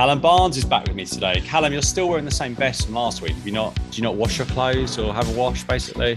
Callum 0.00 0.18
Barnes 0.18 0.56
is 0.56 0.64
back 0.64 0.86
with 0.86 0.96
me 0.96 1.04
today. 1.04 1.42
Callum, 1.42 1.74
you're 1.74 1.82
still 1.82 2.08
wearing 2.08 2.24
the 2.24 2.30
same 2.30 2.54
vest 2.54 2.86
from 2.86 2.94
last 2.94 3.20
week. 3.20 3.32
Have 3.32 3.44
you 3.44 3.52
not? 3.52 3.74
Do 3.74 3.98
you 3.98 4.02
not 4.02 4.16
wash 4.16 4.38
your 4.38 4.46
clothes 4.46 4.98
or 4.98 5.12
have 5.12 5.28
a 5.28 5.38
wash, 5.38 5.62
basically? 5.64 6.16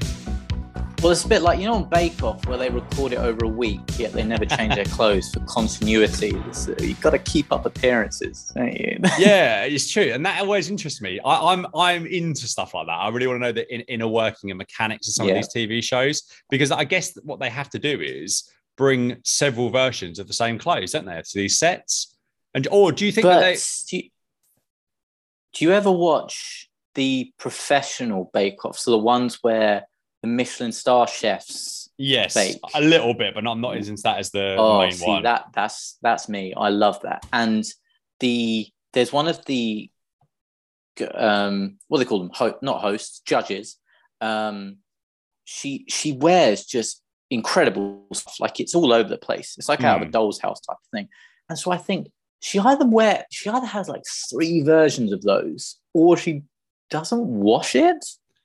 Well, 1.01 1.11
it's 1.11 1.25
a 1.25 1.27
bit 1.27 1.41
like 1.41 1.59
you 1.59 1.65
know 1.65 1.73
on 1.73 1.89
Bake 1.89 2.23
Off 2.23 2.47
where 2.47 2.57
they 2.57 2.69
record 2.69 3.11
it 3.11 3.17
over 3.17 3.43
a 3.43 3.49
week, 3.49 3.81
yet 3.97 4.13
they 4.13 4.23
never 4.23 4.45
change 4.45 4.75
their 4.75 4.85
clothes 4.95 5.29
for 5.33 5.41
continuity. 5.41 6.33
So 6.53 6.73
you've 6.79 7.01
got 7.01 7.09
to 7.09 7.19
keep 7.19 7.51
up 7.51 7.65
appearances, 7.65 8.53
don't 8.55 8.71
you? 8.71 8.99
yeah, 9.19 9.65
it's 9.65 9.91
true, 9.91 10.11
and 10.13 10.25
that 10.25 10.39
always 10.39 10.69
interests 10.69 11.01
me. 11.01 11.19
I, 11.19 11.51
am 11.51 11.65
I'm, 11.65 11.75
I'm 11.75 12.05
into 12.05 12.47
stuff 12.47 12.73
like 12.73 12.87
that. 12.87 12.93
I 12.93 13.09
really 13.09 13.27
want 13.27 13.41
to 13.41 13.47
know 13.47 13.51
the 13.51 13.69
in, 13.69 13.81
inner 13.81 14.07
working 14.07 14.49
and 14.49 14.57
mechanics 14.57 15.09
of 15.09 15.15
some 15.15 15.27
yeah. 15.27 15.33
of 15.33 15.45
these 15.53 15.53
TV 15.53 15.83
shows 15.83 16.23
because 16.49 16.71
I 16.71 16.85
guess 16.85 17.17
what 17.23 17.41
they 17.41 17.49
have 17.49 17.69
to 17.71 17.79
do 17.79 17.99
is 17.99 18.49
bring 18.77 19.17
several 19.25 19.69
versions 19.69 20.19
of 20.19 20.27
the 20.27 20.33
same 20.33 20.57
clothes, 20.57 20.93
don't 20.93 21.03
they, 21.03 21.21
to 21.21 21.31
these 21.35 21.59
sets? 21.59 22.12
And 22.53 22.67
or 22.71 22.91
do 22.91 23.05
you 23.05 23.11
think 23.11 23.23
but 23.23 23.39
that 23.39 23.55
they? 23.55 23.59
Do 23.89 23.97
you, 23.97 24.09
do 25.53 25.65
you 25.65 25.71
ever 25.71 25.91
watch 25.91 26.69
the 26.95 27.31
professional 27.37 28.29
Bake 28.33 28.63
Off? 28.65 28.77
So 28.77 28.91
the 28.91 28.97
ones 28.97 29.39
where 29.41 29.87
the 30.21 30.27
Michelin 30.27 30.71
star 30.71 31.07
chefs. 31.07 31.89
Yes, 31.97 32.33
bake. 32.33 32.57
a 32.73 32.81
little 32.81 33.13
bit, 33.13 33.35
but 33.35 33.45
I'm 33.45 33.61
not 33.61 33.77
as 33.77 33.89
into 33.89 34.01
that 34.03 34.17
as 34.17 34.31
the, 34.31 34.55
oh, 34.57 34.79
main 34.79 34.93
see, 34.93 35.05
one. 35.05 35.23
That 35.23 35.45
that's 35.53 35.97
that's 36.01 36.27
me. 36.27 36.53
I 36.55 36.69
love 36.69 36.99
that. 37.01 37.25
And 37.31 37.63
the 38.19 38.67
there's 38.93 39.13
one 39.13 39.27
of 39.27 39.43
the 39.45 39.89
um 41.13 41.77
what 41.87 41.97
do 41.97 42.03
they 42.03 42.09
call 42.09 42.19
them? 42.19 42.31
Ho- 42.33 42.57
not 42.61 42.81
hosts, 42.81 43.21
judges. 43.25 43.77
Um, 44.21 44.77
she 45.43 45.85
she 45.89 46.13
wears 46.13 46.65
just 46.65 47.01
incredible 47.29 48.05
stuff. 48.13 48.39
Like 48.39 48.59
it's 48.59 48.75
all 48.75 48.93
over 48.93 49.09
the 49.09 49.17
place. 49.17 49.55
It's 49.57 49.69
like 49.69 49.79
mm. 49.79 49.85
out 49.85 49.97
of 49.97 50.03
a 50.03 50.05
hmm. 50.05 50.11
doll's 50.11 50.39
house 50.39 50.61
type 50.61 50.77
of 50.77 50.97
thing. 50.97 51.09
And 51.49 51.59
so 51.59 51.71
I 51.71 51.77
think 51.77 52.07
she 52.43 52.59
either 52.59 52.85
wear 52.85 53.25
she 53.31 53.49
either 53.49 53.65
has 53.65 53.87
like 53.87 54.03
three 54.29 54.63
versions 54.63 55.13
of 55.13 55.21
those, 55.21 55.77
or 55.93 56.17
she 56.17 56.43
doesn't 56.89 57.25
wash 57.25 57.73
it. 57.73 58.03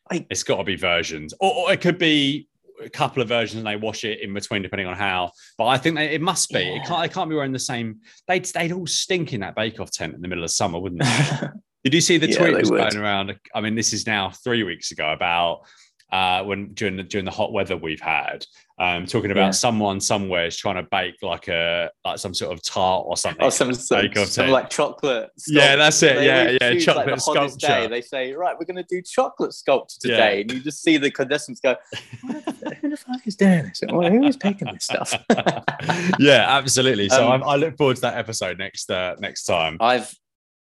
Like, 0.08 0.24
it's 0.30 0.44
got 0.44 0.58
to 0.58 0.64
be 0.64 0.76
versions, 0.76 1.34
or, 1.40 1.52
or, 1.52 1.72
it 1.72 1.80
could 1.80 1.98
be 1.98 2.48
a 2.80 2.88
couple 2.88 3.20
of 3.20 3.28
versions 3.28 3.58
and 3.58 3.66
they 3.66 3.74
wash 3.74 4.04
it 4.04 4.20
in 4.20 4.32
between 4.32 4.62
depending 4.62 4.86
on 4.86 4.96
how. 4.96 5.32
But 5.58 5.66
I 5.66 5.78
think 5.78 5.96
they, 5.96 6.14
it 6.14 6.20
must 6.20 6.50
be. 6.50 6.60
Yeah. 6.60 6.76
It 6.76 6.86
can't. 6.86 7.02
They 7.02 7.12
can't 7.12 7.28
be 7.28 7.34
wearing 7.34 7.50
the 7.50 7.58
same. 7.58 7.98
They'd 8.28 8.44
they'd 8.44 8.70
all 8.70 8.86
stink 8.86 9.32
in 9.32 9.40
that 9.40 9.56
Bake 9.56 9.80
Off 9.80 9.90
tent 9.90 10.14
in 10.14 10.22
the 10.22 10.28
middle 10.28 10.44
of 10.44 10.52
summer, 10.52 10.78
wouldn't 10.78 11.02
they? 11.02 11.48
Did 11.84 11.94
you 11.94 12.00
see 12.00 12.18
the 12.18 12.30
yeah, 12.30 12.38
tweet 12.38 12.56
was 12.56 12.70
going 12.70 12.96
around? 12.96 13.36
I 13.52 13.60
mean, 13.60 13.74
this 13.74 13.92
is 13.92 14.06
now 14.06 14.30
three 14.30 14.62
weeks 14.62 14.92
ago 14.92 15.12
about 15.12 15.62
uh, 16.10 16.42
when 16.42 16.72
during 16.72 16.96
the 16.96 17.02
during 17.02 17.24
the 17.24 17.30
hot 17.30 17.52
weather 17.52 17.76
we've 17.76 18.00
had, 18.00 18.46
um, 18.78 19.06
talking 19.06 19.30
about 19.30 19.46
yeah. 19.46 19.50
someone 19.50 20.00
somewhere 20.00 20.46
is 20.46 20.56
trying 20.56 20.76
to 20.76 20.84
bake 20.84 21.16
like 21.20 21.48
a 21.48 21.90
like 22.04 22.18
some 22.18 22.32
sort 22.32 22.52
of 22.52 22.62
tart 22.62 23.04
or 23.06 23.16
something. 23.16 23.44
Oh, 23.44 23.50
some, 23.50 23.74
some, 23.74 24.08
some 24.14 24.48
like 24.48 24.70
chocolate. 24.70 25.30
Yeah, 25.48 25.76
that's 25.76 26.02
it. 26.02 26.22
yeah, 26.22 26.56
yeah, 26.60 26.72
choose, 26.72 26.84
chocolate 26.84 27.08
like, 27.08 27.20
sculpture. 27.20 27.66
Day, 27.66 27.86
they 27.88 28.00
say, 28.00 28.32
right, 28.32 28.56
we're 28.58 28.66
going 28.66 28.76
to 28.76 28.86
do 28.88 29.02
chocolate 29.02 29.52
sculpture 29.52 29.98
today, 30.00 30.36
yeah. 30.36 30.40
and 30.40 30.52
you 30.52 30.60
just 30.60 30.82
see 30.82 30.96
the 30.96 31.10
contestants 31.10 31.60
go, 31.60 31.76
"Who 32.22 32.90
the 32.90 32.96
fuck 32.96 33.26
is 33.26 33.36
doing 33.36 33.64
this? 33.64 33.80
who 33.88 34.24
is 34.24 34.36
baking 34.36 34.72
this 34.72 34.84
stuff?" 34.84 35.12
yeah, 36.18 36.46
absolutely. 36.48 37.08
So 37.08 37.30
um, 37.30 37.42
I, 37.42 37.46
I, 37.46 37.56
look 37.56 37.76
forward 37.76 37.96
to 37.96 38.02
that 38.02 38.16
episode 38.16 38.58
next 38.58 38.90
uh, 38.90 39.16
next 39.18 39.44
time. 39.44 39.76
I've 39.80 40.14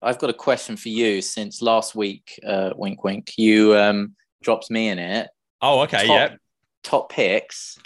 I've 0.03 0.19
got 0.19 0.29
a 0.29 0.33
question 0.33 0.77
for 0.77 0.89
you 0.89 1.21
since 1.21 1.61
last 1.61 1.95
week. 1.95 2.39
Uh, 2.45 2.71
wink, 2.75 3.03
wink. 3.03 3.33
You 3.37 3.75
um, 3.75 4.15
dropped 4.43 4.69
me 4.69 4.89
in 4.89 4.99
it. 4.99 5.29
Oh, 5.61 5.81
okay. 5.81 6.05
Top, 6.07 6.31
yeah. 6.31 6.35
Top 6.83 7.11
picks. 7.11 7.79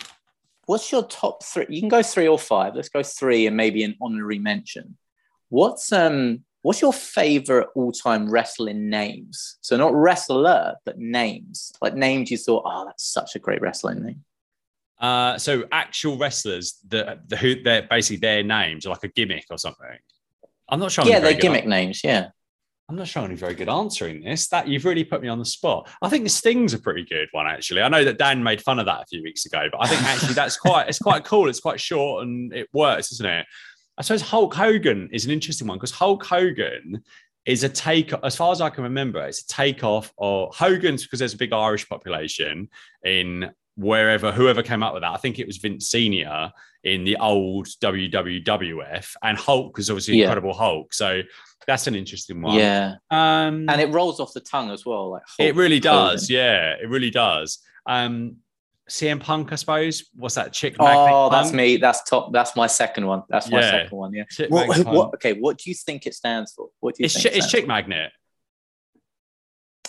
What's 0.65 0.91
your 0.91 1.03
top 1.03 1.43
three? 1.43 1.65
You 1.69 1.79
can 1.79 1.89
go 1.89 2.03
three 2.03 2.27
or 2.27 2.37
five. 2.37 2.75
Let's 2.75 2.89
go 2.89 3.03
three 3.03 3.47
and 3.47 3.55
maybe 3.55 3.83
an 3.83 3.95
honorary 4.01 4.39
mention. 4.39 4.97
What's 5.49 5.93
um 5.93 6.43
what's 6.61 6.81
your 6.81 6.91
favorite 6.91 7.69
all-time 7.75 8.29
wrestling 8.29 8.89
names? 8.89 9.57
So 9.61 9.77
not 9.77 9.93
wrestler, 9.93 10.75
but 10.83 10.97
names. 10.97 11.71
Like 11.81 11.95
names 11.95 12.29
you 12.29 12.37
thought, 12.37 12.63
oh, 12.65 12.85
that's 12.85 13.05
such 13.05 13.35
a 13.35 13.39
great 13.39 13.61
wrestling 13.61 14.03
name. 14.03 14.23
Uh, 14.99 15.37
so 15.37 15.63
actual 15.71 16.17
wrestlers 16.17 16.79
that 16.89 17.29
the, 17.29 17.37
who 17.37 17.61
they're 17.61 17.87
basically 17.89 18.17
their 18.17 18.43
names 18.43 18.85
are 18.85 18.89
like 18.89 19.03
a 19.03 19.07
gimmick 19.07 19.45
or 19.49 19.57
something. 19.57 19.87
I'm 20.67 20.79
not 20.79 20.91
sure. 20.91 21.05
Yeah, 21.05 21.19
they're 21.19 21.35
gimmick 21.35 21.65
names. 21.65 22.03
Yeah. 22.03 22.29
I'm 22.89 22.95
not 22.95 23.07
sure 23.07 23.23
I'm 23.23 23.35
very 23.35 23.53
good 23.53 23.67
answering 23.67 24.23
this. 24.23 24.47
That 24.47 24.67
you've 24.67 24.85
really 24.85 25.03
put 25.03 25.21
me 25.21 25.27
on 25.27 25.39
the 25.39 25.45
spot. 25.45 25.89
I 26.01 26.07
think 26.07 26.23
the 26.23 26.29
Sting's 26.29 26.73
a 26.73 26.79
pretty 26.79 27.03
good 27.03 27.27
one, 27.31 27.45
actually. 27.45 27.81
I 27.81 27.89
know 27.89 28.05
that 28.05 28.17
Dan 28.17 28.41
made 28.41 28.61
fun 28.61 28.79
of 28.79 28.85
that 28.85 29.01
a 29.01 29.05
few 29.07 29.21
weeks 29.21 29.45
ago, 29.45 29.67
but 29.71 29.83
I 29.83 29.87
think 29.87 30.03
actually 30.03 30.33
that's 30.33 30.57
quite 30.65 30.87
it's 30.87 30.99
quite 30.99 31.25
cool. 31.25 31.49
It's 31.49 31.59
quite 31.59 31.81
short 31.81 32.23
and 32.23 32.53
it 32.53 32.69
works, 32.71 33.11
isn't 33.11 33.25
it? 33.25 33.45
I 33.97 34.01
suppose 34.03 34.21
Hulk 34.21 34.53
Hogan 34.53 35.09
is 35.11 35.25
an 35.25 35.31
interesting 35.31 35.67
one 35.67 35.77
because 35.77 35.91
Hulk 35.91 36.23
Hogan 36.23 37.03
is 37.45 37.63
a 37.63 37.69
take, 37.69 38.13
as 38.23 38.35
far 38.35 38.51
as 38.51 38.61
I 38.61 38.69
can 38.69 38.83
remember, 38.83 39.25
it's 39.25 39.41
a 39.41 39.47
takeoff 39.47 40.13
of 40.17 40.53
Hogan's 40.53 41.03
because 41.03 41.19
there's 41.19 41.33
a 41.33 41.37
big 41.37 41.53
Irish 41.53 41.87
population 41.89 42.69
in 43.03 43.49
wherever, 43.77 44.31
whoever 44.31 44.61
came 44.61 44.83
up 44.83 44.93
with 44.93 45.03
that. 45.03 45.13
I 45.13 45.17
think 45.17 45.39
it 45.39 45.47
was 45.47 45.57
Vince 45.57 45.87
Senior 45.87 46.51
in 46.83 47.03
the 47.03 47.17
old 47.17 47.67
WWF, 47.67 49.15
and 49.23 49.37
Hulk 49.37 49.77
was 49.77 49.89
obviously 49.89 50.17
yeah. 50.17 50.25
Incredible 50.25 50.53
Hulk. 50.53 50.93
So 50.93 51.21
that's 51.65 51.87
an 51.87 51.95
interesting 51.95 52.41
one. 52.41 52.55
Yeah. 52.55 52.95
Um, 53.11 53.69
and 53.69 53.79
it 53.79 53.89
rolls 53.89 54.19
off 54.19 54.33
the 54.33 54.41
tongue 54.41 54.71
as 54.71 54.85
well. 54.85 55.11
Like 55.11 55.23
Hulk 55.25 55.49
it 55.49 55.55
really 55.55 55.79
does. 55.79 56.29
Yeah, 56.29 56.75
it 56.81 56.89
really 56.89 57.11
does. 57.11 57.59
Um, 57.85 58.37
CM 58.89 59.19
Punk, 59.19 59.51
I 59.51 59.55
suppose. 59.55 60.05
What's 60.15 60.35
that 60.35 60.53
chick? 60.53 60.77
Magnet? 60.79 61.09
Oh, 61.11 61.29
that's 61.29 61.51
me. 61.51 61.77
That's 61.77 62.03
top. 62.03 62.31
That's 62.31 62.55
my 62.55 62.67
second 62.67 63.05
one. 63.05 63.23
That's 63.29 63.49
my 63.49 63.59
yeah. 63.59 63.71
second 63.71 63.97
one. 63.97 64.13
Yeah. 64.13 64.23
What, 64.47 64.85
what, 64.85 65.13
okay. 65.15 65.33
What 65.33 65.57
do 65.57 65.69
you 65.69 65.75
think 65.75 66.07
it 66.07 66.13
stands 66.13 66.53
for? 66.53 66.69
What 66.79 66.95
do 66.95 67.03
you 67.03 67.05
it's 67.05 67.21
think? 67.21 67.33
Ch- 67.33 67.37
it's 67.37 67.51
chick 67.51 67.67
magnet. 67.67 68.11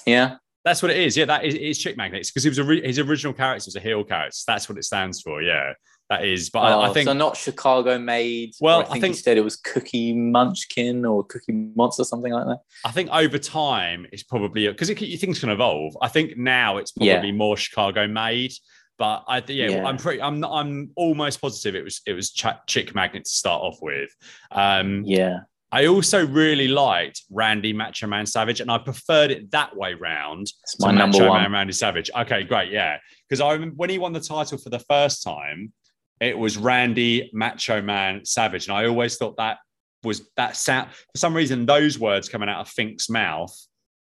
Yeah. 0.05 0.37
That's 0.69 0.83
what 0.83 0.91
it 0.91 0.99
is. 0.99 1.17
Yeah, 1.17 1.25
that 1.25 1.47
is 1.47 1.55
it's 1.55 1.79
chick 1.79 1.97
magnets 1.97 2.31
because 2.31 2.43
he 2.43 2.51
was 2.51 2.59
a 2.59 2.65
re- 2.65 2.87
his 2.87 2.99
original 2.99 3.33
character 3.33 3.69
was 3.69 3.77
a 3.77 3.81
heel 3.81 4.05
character. 4.05 4.37
That's 4.47 4.69
what 4.69 4.77
it 4.77 4.85
stands 4.85 5.23
for. 5.23 5.43
Yeah. 5.43 5.73
That 6.11 6.25
is, 6.25 6.49
but 6.49 6.61
oh, 6.61 6.81
I, 6.81 6.89
I, 6.89 6.93
think 6.95 7.07
so. 7.07 7.13
Not 7.13 7.37
Chicago 7.37 7.99
made. 7.99 8.55
Well, 8.63 8.81
I 8.81 8.85
think, 8.85 8.97
I 8.97 9.01
think, 9.01 9.17
said 9.17 9.37
it 9.37 9.45
was 9.45 9.57
Cookie 9.57 10.15
Munchkin 10.15 11.05
or 11.05 11.23
Cookie 11.25 11.53
Monster, 11.53 12.03
something 12.03 12.33
like 12.33 12.47
that. 12.47 12.61
I 12.83 12.91
think 12.93 13.11
over 13.13 13.37
time 13.37 14.07
it's 14.11 14.23
probably 14.23 14.69
because 14.69 14.89
it, 14.89 14.99
things 15.21 15.39
can 15.39 15.51
evolve. 15.51 15.99
I 16.01 16.09
think 16.09 16.39
now 16.39 16.79
it's 16.79 16.93
probably 16.93 17.29
yeah. 17.29 17.33
more 17.33 17.59
Chicago 17.59 18.09
made, 18.09 18.53
but 18.97 19.25
I 19.29 19.43
yeah, 19.49 19.69
yeah, 19.69 19.87
I'm 19.87 19.99
pretty. 19.99 20.23
I'm 20.23 20.43
I'm 20.45 20.93
almost 20.97 21.43
positive 21.43 21.75
it 21.75 21.85
was 21.85 22.01
it 22.07 22.15
was 22.15 22.31
ch- 22.31 22.47
Chick 22.67 22.95
Magnet 22.95 23.25
to 23.25 23.31
start 23.31 23.63
off 23.63 23.77
with. 23.83 24.09
Um, 24.51 25.03
yeah. 25.05 25.41
I 25.71 25.87
also 25.87 26.27
really 26.27 26.69
liked 26.69 27.23
Randy 27.31 27.73
Macho 27.73 28.07
Man 28.07 28.25
Savage, 28.25 28.61
and 28.61 28.71
I 28.71 28.79
preferred 28.79 29.31
it 29.31 29.51
that 29.51 29.77
way 29.77 29.95
round. 29.95 30.51
It's 30.63 30.81
my 30.81 30.93
number 30.93 31.19
Macho 31.19 31.29
one. 31.29 31.43
Man 31.43 31.53
Randy 31.53 31.75
Savage. 31.75 32.11
Okay, 32.17 32.43
great, 32.43 32.73
yeah. 32.73 32.99
Because 33.29 33.41
I 33.41 33.53
remember 33.53 33.75
when 33.77 33.91
he 33.91 33.99
won 33.99 34.13
the 34.13 34.21
title 34.21 34.57
for 34.57 34.71
the 34.71 34.79
first 34.79 35.23
time, 35.23 35.73
it 36.21 36.37
was 36.37 36.57
Randy 36.57 37.31
Macho 37.35 37.83
Man 37.83 38.25
Savage. 38.25 38.67
And 38.67 38.77
I 38.77 38.87
always 38.87 39.17
thought 39.17 39.37
that 39.37 39.59
was 40.05 40.31
that 40.37 40.57
sound 40.57 40.91
for 40.91 41.19
some 41.19 41.35
reason, 41.35 41.67
those 41.67 41.99
words 41.99 42.29
coming 42.29 42.49
out 42.49 42.61
of 42.61 42.69
Fink's 42.69 43.11
mouth 43.11 43.55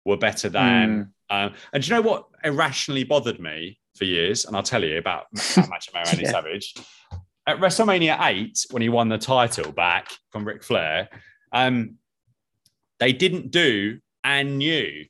were 0.05 0.17
better 0.17 0.49
than. 0.49 1.11
Mm. 1.31 1.45
Um, 1.47 1.53
and 1.73 1.83
do 1.83 1.89
you 1.89 1.95
know 1.95 2.07
what 2.07 2.25
irrationally 2.43 3.03
bothered 3.03 3.39
me 3.39 3.79
for 3.97 4.05
years? 4.05 4.45
And 4.45 4.55
I'll 4.55 4.63
tell 4.63 4.83
you 4.83 4.97
about, 4.99 5.25
Macho 5.33 5.91
Man 5.93 6.03
Randy 6.05 6.23
yeah. 6.23 6.31
Savage. 6.31 6.75
At 7.47 7.59
WrestleMania 7.59 8.17
8, 8.19 8.65
when 8.71 8.81
he 8.81 8.89
won 8.89 9.07
the 9.07 9.19
title 9.19 9.71
back 9.71 10.09
from 10.31 10.45
Ric 10.45 10.63
Flair, 10.63 11.09
um, 11.51 11.95
they 12.99 13.13
didn't 13.13 13.51
do 13.51 13.99
and 14.23 14.57
new. 14.57 15.05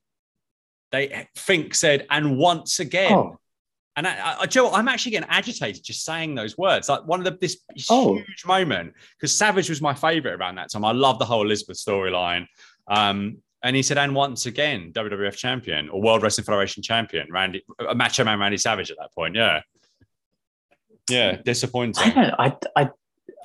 They 0.92 1.28
Fink 1.36 1.76
said, 1.76 2.06
and 2.10 2.38
once 2.38 2.80
again. 2.80 3.12
Oh. 3.12 3.40
And 3.98 4.06
I, 4.06 4.42
I, 4.42 4.46
Joe, 4.46 4.72
I'm 4.74 4.90
actually 4.90 5.14
getting 5.14 5.30
agitated 5.30 5.82
just 5.82 6.04
saying 6.04 6.36
those 6.36 6.58
words. 6.58 6.90
Like 6.90 7.06
one 7.08 7.20
of 7.20 7.26
the 7.26 7.38
this 7.40 7.58
oh. 7.90 8.16
huge 8.16 8.46
moment 8.46 8.94
because 9.18 9.36
Savage 9.36 9.70
was 9.70 9.82
my 9.82 9.94
favorite 9.94 10.34
around 10.34 10.56
that 10.56 10.70
time. 10.70 10.84
I 10.84 10.92
love 10.92 11.18
the 11.18 11.26
whole 11.26 11.44
Elizabeth 11.44 11.78
storyline. 11.78 12.46
Um, 12.88 13.38
and 13.64 13.76
he 13.76 13.82
said, 13.82 13.98
and 13.98 14.14
once 14.14 14.46
again, 14.46 14.92
WWF 14.94 15.38
champion 15.38 15.90
or 15.90 16.02
World 16.02 16.24
Wrestling 16.24 16.46
Federation 16.46 16.84
champion, 16.84 17.28
Randy, 17.32 17.66
a 17.80 17.96
Macho 17.96 18.24
Man 18.26 18.38
Randy 18.38 18.58
Savage 18.58 18.92
at 18.92 18.98
that 19.00 19.14
point. 19.14 19.34
Yeah, 19.34 19.62
yeah, 21.10 21.38
disappointing. 21.38 22.04
I 22.04 22.10
don't, 22.12 22.34
I, 22.76 22.82
I, 22.84 22.90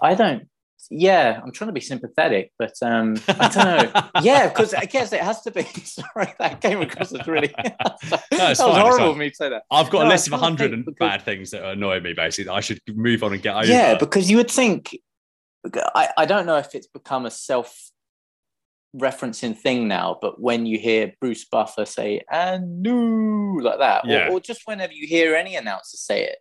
I 0.02 0.14
don't 0.14 0.48
yeah, 0.90 1.40
I'm 1.42 1.52
trying 1.52 1.68
to 1.68 1.72
be 1.72 1.80
sympathetic, 1.80 2.52
but 2.58 2.74
um, 2.82 3.16
I 3.28 3.48
don't 3.48 3.94
know. 3.94 4.10
yeah, 4.22 4.48
because 4.48 4.74
I 4.74 4.84
guess 4.84 5.12
it 5.12 5.20
has 5.20 5.40
to 5.42 5.50
be. 5.50 5.62
Sorry, 5.84 6.32
that 6.38 6.60
came 6.60 6.80
across 6.80 7.12
as 7.12 7.26
really. 7.26 7.48
that 7.58 8.24
was 8.30 8.58
fine, 8.58 8.80
horrible 8.80 9.10
of 9.12 9.16
me 9.16 9.30
to 9.30 9.36
say 9.36 9.48
that. 9.50 9.62
I've 9.70 9.90
got 9.90 10.02
no, 10.02 10.08
a 10.08 10.10
list 10.10 10.26
of 10.26 10.32
100 10.32 10.72
and 10.72 10.88
bad 10.98 11.22
things 11.22 11.50
that 11.50 11.64
annoy 11.64 12.00
me, 12.00 12.12
basically, 12.12 12.50
I 12.50 12.60
should 12.60 12.80
move 12.88 13.22
on 13.22 13.32
and 13.32 13.42
get 13.42 13.54
over. 13.54 13.66
Yeah, 13.66 13.96
because 13.96 14.30
you 14.30 14.36
would 14.38 14.50
think, 14.50 14.96
I, 15.74 16.08
I 16.16 16.24
don't 16.24 16.46
know 16.46 16.56
if 16.56 16.74
it's 16.74 16.88
become 16.88 17.26
a 17.26 17.30
self 17.30 17.90
referencing 18.96 19.56
thing 19.56 19.86
now, 19.86 20.18
but 20.20 20.40
when 20.40 20.66
you 20.66 20.78
hear 20.78 21.12
Bruce 21.20 21.44
Buffer 21.44 21.84
say, 21.84 22.22
and 22.30 22.82
new, 22.82 23.60
like 23.60 23.78
that, 23.78 24.06
yeah. 24.06 24.28
or, 24.28 24.32
or 24.32 24.40
just 24.40 24.62
whenever 24.64 24.92
you 24.92 25.06
hear 25.06 25.34
any 25.34 25.56
announcer 25.56 25.96
say 25.96 26.24
it, 26.24 26.38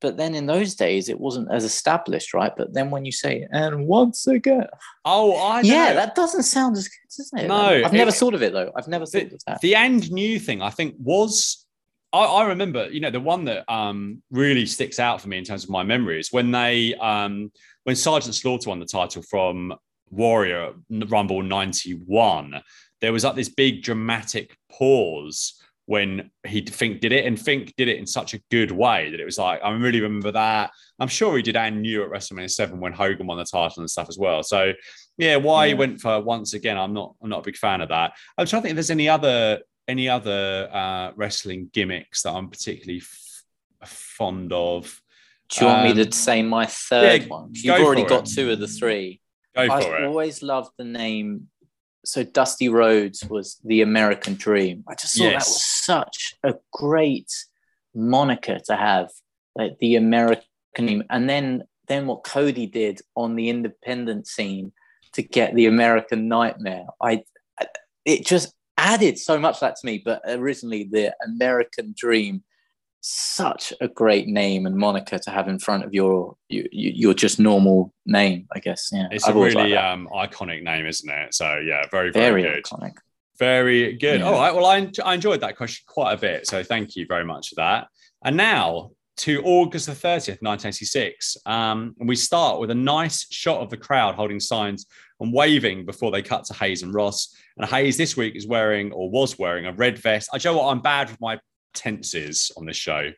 but 0.00 0.16
then 0.16 0.34
in 0.34 0.46
those 0.46 0.74
days 0.74 1.08
it 1.08 1.18
wasn't 1.18 1.50
as 1.50 1.64
established, 1.64 2.34
right? 2.34 2.52
But 2.56 2.74
then 2.74 2.90
when 2.90 3.04
you 3.04 3.12
say 3.12 3.46
and 3.50 3.86
once 3.86 4.26
again, 4.26 4.66
Oh, 5.04 5.36
I 5.36 5.62
don't 5.62 5.70
yeah, 5.70 5.94
that 5.94 6.14
doesn't 6.14 6.42
sound 6.42 6.76
as 6.76 6.88
good, 6.88 7.16
doesn't 7.16 7.38
it? 7.38 7.48
No, 7.48 7.82
I've 7.84 7.92
never 7.92 8.10
it- 8.10 8.14
thought 8.14 8.34
of 8.34 8.42
it 8.42 8.52
though. 8.52 8.70
I've 8.76 8.88
never 8.88 9.06
thought 9.06 9.32
of 9.32 9.40
that. 9.46 9.60
the 9.60 9.74
and 9.74 10.10
new 10.12 10.38
thing 10.38 10.60
i 10.62 10.70
think 10.70 10.94
was 10.98 11.64
I, 12.12 12.24
I 12.24 12.44
remember 12.46 12.88
you 12.90 13.00
know 13.00 13.10
the 13.10 13.20
one 13.20 13.44
that 13.46 13.64
um 13.72 14.22
really 14.30 14.66
sticks 14.66 14.98
out 15.00 15.20
for 15.20 15.28
me 15.28 15.38
in 15.38 15.44
terms 15.44 15.64
of 15.64 15.70
my 15.70 15.82
memories 15.82 16.28
when 16.30 16.50
they 16.50 16.94
um 16.94 17.50
when 17.84 17.96
sergeant 17.96 18.34
slaughter 18.34 18.68
won 18.70 18.78
the 18.80 18.86
title 18.86 19.22
from 19.22 19.74
warrior 20.10 20.72
rumble 21.08 21.42
91 21.42 22.60
there 23.00 23.12
was 23.12 23.24
like 23.24 23.34
this 23.34 23.48
big 23.48 23.82
dramatic 23.82 24.56
pause 24.70 25.60
when 25.86 26.30
he 26.46 26.64
Fink 26.66 27.00
did 27.00 27.12
it, 27.12 27.24
and 27.26 27.40
Fink 27.40 27.72
did 27.76 27.88
it 27.88 27.98
in 27.98 28.06
such 28.06 28.34
a 28.34 28.40
good 28.50 28.70
way 28.70 29.10
that 29.10 29.20
it 29.20 29.24
was 29.24 29.38
like 29.38 29.60
I 29.64 29.70
really 29.72 30.00
remember 30.00 30.32
that. 30.32 30.70
I'm 30.98 31.08
sure 31.08 31.36
he 31.36 31.42
did 31.42 31.56
and 31.56 31.82
new 31.82 32.02
at 32.02 32.10
WrestleMania 32.10 32.50
Seven 32.50 32.80
when 32.80 32.92
Hogan 32.92 33.26
won 33.26 33.38
the 33.38 33.44
title 33.44 33.80
and 33.80 33.90
stuff 33.90 34.08
as 34.08 34.18
well. 34.18 34.42
So 34.42 34.72
yeah, 35.16 35.36
why 35.36 35.68
he 35.68 35.74
went 35.74 36.00
for 36.00 36.20
once 36.20 36.54
again, 36.54 36.76
I'm 36.76 36.92
not 36.92 37.14
I'm 37.22 37.30
not 37.30 37.40
a 37.40 37.42
big 37.44 37.56
fan 37.56 37.80
of 37.80 37.88
that. 37.90 38.12
I'm 38.36 38.46
trying 38.46 38.62
to 38.62 38.68
think 38.68 38.70
if 38.72 38.76
there's 38.76 38.90
any 38.90 39.08
other 39.08 39.60
any 39.88 40.08
other 40.08 40.68
uh, 40.72 41.12
wrestling 41.14 41.70
gimmicks 41.72 42.22
that 42.22 42.32
I'm 42.32 42.50
particularly 42.50 43.00
f- 43.00 43.88
fond 43.88 44.52
of. 44.52 45.00
Do 45.48 45.60
you 45.60 45.66
want 45.68 45.84
me 45.84 45.90
Um, 46.02 46.10
to 46.10 46.12
say 46.12 46.42
my 46.42 46.66
third 46.66 47.22
yeah, 47.22 47.28
one? 47.28 47.50
You've 47.52 47.76
already 47.80 48.02
got 48.02 48.28
it. 48.28 48.34
two 48.34 48.50
of 48.50 48.58
the 48.58 48.66
three. 48.66 49.20
Go 49.54 49.62
I've 49.62 50.04
always 50.04 50.42
loved 50.42 50.72
the 50.76 50.84
name. 50.84 51.48
So 52.06 52.22
Dusty 52.22 52.68
Rhodes 52.68 53.24
was 53.24 53.58
the 53.64 53.82
American 53.82 54.34
Dream. 54.34 54.84
I 54.88 54.94
just 54.94 55.18
thought 55.18 55.24
that 55.24 55.34
was 55.34 55.64
such 55.64 56.36
a 56.44 56.54
great 56.72 57.32
moniker 57.96 58.60
to 58.66 58.76
have, 58.76 59.10
like 59.56 59.76
the 59.80 59.96
American 59.96 60.44
Dream. 60.76 61.02
And 61.10 61.28
then 61.28 61.64
then 61.88 62.06
what 62.06 62.22
Cody 62.22 62.68
did 62.68 63.00
on 63.16 63.34
the 63.34 63.48
independent 63.48 64.28
scene 64.28 64.70
to 65.14 65.22
get 65.22 65.56
the 65.56 65.66
American 65.66 66.28
Nightmare. 66.28 66.86
I 67.02 67.24
it 68.04 68.24
just 68.24 68.54
added 68.78 69.18
so 69.18 69.36
much 69.36 69.56
of 69.56 69.60
that 69.62 69.76
to 69.76 69.86
me. 69.86 70.00
But 70.04 70.22
originally 70.28 70.84
the 70.84 71.12
American 71.24 71.92
Dream, 71.96 72.44
such 73.08 73.72
a 73.80 73.86
great 73.86 74.26
name 74.26 74.66
and 74.66 74.76
moniker 74.76 75.18
to 75.18 75.30
have 75.30 75.48
in 75.48 75.58
front 75.58 75.84
of 75.84 75.94
your 75.94 76.36
your, 76.48 76.64
your 76.72 77.14
just 77.14 77.38
normal 77.38 77.92
name, 78.04 78.48
I 78.54 78.58
guess. 78.58 78.90
Yeah, 78.92 79.08
It's 79.10 79.28
I've 79.28 79.36
a 79.36 79.40
really 79.40 79.76
um, 79.76 80.08
iconic 80.12 80.62
name, 80.62 80.86
isn't 80.86 81.08
it? 81.08 81.34
So 81.34 81.58
yeah, 81.58 81.84
very 81.90 82.10
very, 82.10 82.42
very 82.42 82.42
good. 82.42 82.64
iconic. 82.64 82.94
Very 83.38 83.92
good. 83.92 84.20
Yeah. 84.20 84.26
All 84.26 84.32
right. 84.32 84.54
Well, 84.54 84.66
I, 84.66 84.90
I 85.04 85.14
enjoyed 85.14 85.40
that 85.42 85.56
question 85.56 85.84
quite 85.86 86.14
a 86.14 86.16
bit. 86.16 86.46
So 86.46 86.62
thank 86.62 86.96
you 86.96 87.06
very 87.06 87.24
much 87.24 87.50
for 87.50 87.56
that. 87.56 87.88
And 88.24 88.36
now 88.36 88.92
to 89.18 89.42
August 89.44 89.86
the 89.86 89.92
30th, 89.92 90.42
1986. 90.42 91.36
Um, 91.46 91.94
and 92.00 92.08
we 92.08 92.16
start 92.16 92.60
with 92.60 92.70
a 92.70 92.74
nice 92.74 93.26
shot 93.30 93.60
of 93.60 93.70
the 93.70 93.76
crowd 93.76 94.14
holding 94.14 94.40
signs 94.40 94.86
and 95.20 95.32
waving 95.32 95.86
before 95.86 96.10
they 96.10 96.22
cut 96.22 96.44
to 96.44 96.54
Hayes 96.54 96.82
and 96.82 96.92
Ross. 96.92 97.34
And 97.56 97.66
Hayes 97.68 97.96
this 97.96 98.16
week 98.16 98.36
is 98.36 98.46
wearing 98.46 98.92
or 98.92 99.10
was 99.10 99.38
wearing 99.38 99.66
a 99.66 99.72
red 99.72 99.98
vest. 99.98 100.30
I 100.32 100.38
know 100.44 100.58
what 100.58 100.70
I'm 100.70 100.80
bad 100.80 101.10
with 101.10 101.20
my 101.20 101.38
tenses 101.76 102.50
on 102.56 102.66
this 102.66 102.76
show. 102.76 103.10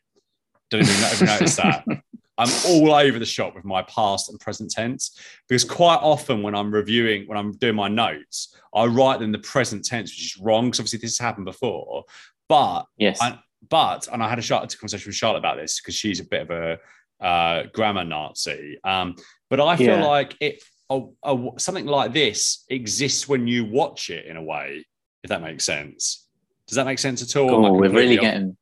Don't 0.70 0.82
even 0.82 1.26
notice 1.26 1.56
that. 1.56 1.84
I'm 2.40 2.48
all 2.68 2.92
over 2.94 3.18
the 3.18 3.24
shop 3.26 3.56
with 3.56 3.64
my 3.64 3.82
past 3.82 4.28
and 4.28 4.38
present 4.38 4.70
tense 4.70 5.18
because 5.48 5.64
quite 5.64 5.96
often 6.00 6.42
when 6.42 6.54
I'm 6.54 6.70
reviewing, 6.72 7.26
when 7.26 7.36
I'm 7.36 7.52
doing 7.56 7.74
my 7.74 7.88
notes, 7.88 8.54
I 8.72 8.84
write 8.84 9.18
them 9.18 9.32
the 9.32 9.38
present 9.40 9.84
tense, 9.84 10.10
which 10.12 10.36
is 10.36 10.38
wrong 10.40 10.66
because 10.66 10.78
obviously 10.78 10.98
this 11.00 11.18
has 11.18 11.24
happened 11.24 11.46
before. 11.46 12.04
But 12.48 12.84
Yes. 12.96 13.20
I- 13.20 13.38
but 13.68 14.06
and 14.12 14.22
I 14.22 14.28
had 14.28 14.38
a 14.38 14.42
conversation 14.42 15.08
with 15.08 15.16
Charlotte 15.16 15.38
about 15.40 15.56
this 15.56 15.80
because 15.80 15.96
she's 15.96 16.20
a 16.20 16.24
bit 16.24 16.42
of 16.42 16.50
a 16.50 16.78
uh, 17.24 17.64
grammar 17.72 18.04
Nazi. 18.04 18.78
Um, 18.84 19.16
but 19.50 19.58
I 19.58 19.76
feel 19.76 19.98
Yeah. 19.98 20.04
like 20.04 20.36
it 20.40 20.62
oh, 20.90 21.14
oh, 21.22 21.54
something 21.58 21.86
like 21.86 22.12
this 22.12 22.64
exists 22.70 23.28
when 23.28 23.46
you 23.48 23.64
watch 23.64 24.10
it 24.10 24.26
in 24.26 24.36
a 24.36 24.42
way, 24.42 24.86
if 25.24 25.28
that 25.30 25.42
makes 25.42 25.64
sense. 25.64 26.27
Does 26.68 26.76
that 26.76 26.86
make 26.86 26.98
sense 26.98 27.22
at 27.22 27.34
all? 27.40 27.50
Oh, 27.66 27.72
we're 27.72 27.88
really 27.88 28.18
off- 28.18 28.22
getting 28.22 28.56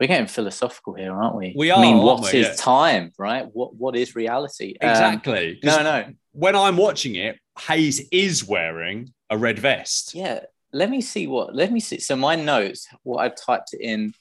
we're 0.00 0.06
getting 0.06 0.26
philosophical 0.26 0.94
here, 0.94 1.12
aren't 1.12 1.36
we? 1.36 1.54
We 1.56 1.70
are. 1.70 1.78
I 1.78 1.82
mean, 1.82 1.98
what 1.98 2.32
is? 2.32 2.46
Yeah. 2.48 2.54
time, 2.56 3.12
right? 3.18 3.46
What 3.52 3.74
what 3.76 3.94
is 3.94 4.14
reality? 4.16 4.74
Um, 4.80 4.88
exactly. 4.90 5.58
'Cause 5.62 5.76
no, 5.76 5.82
no. 5.82 6.04
When 6.32 6.56
I'm 6.56 6.76
watching 6.78 7.16
it, 7.16 7.38
Hayes 7.66 8.08
is 8.10 8.42
wearing 8.42 9.12
a 9.28 9.36
red 9.36 9.58
vest. 9.58 10.14
Yeah. 10.14 10.40
Let 10.72 10.88
me 10.88 11.00
see 11.02 11.26
what. 11.26 11.54
Let 11.54 11.70
me 11.72 11.80
see. 11.80 11.98
So 12.00 12.16
my 12.16 12.34
notes, 12.36 12.88
what 13.02 13.18
I've 13.18 13.34
typed 13.36 13.74
in, 13.74 14.14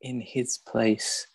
in 0.00 0.20
his 0.20 0.58
place, 0.58 1.26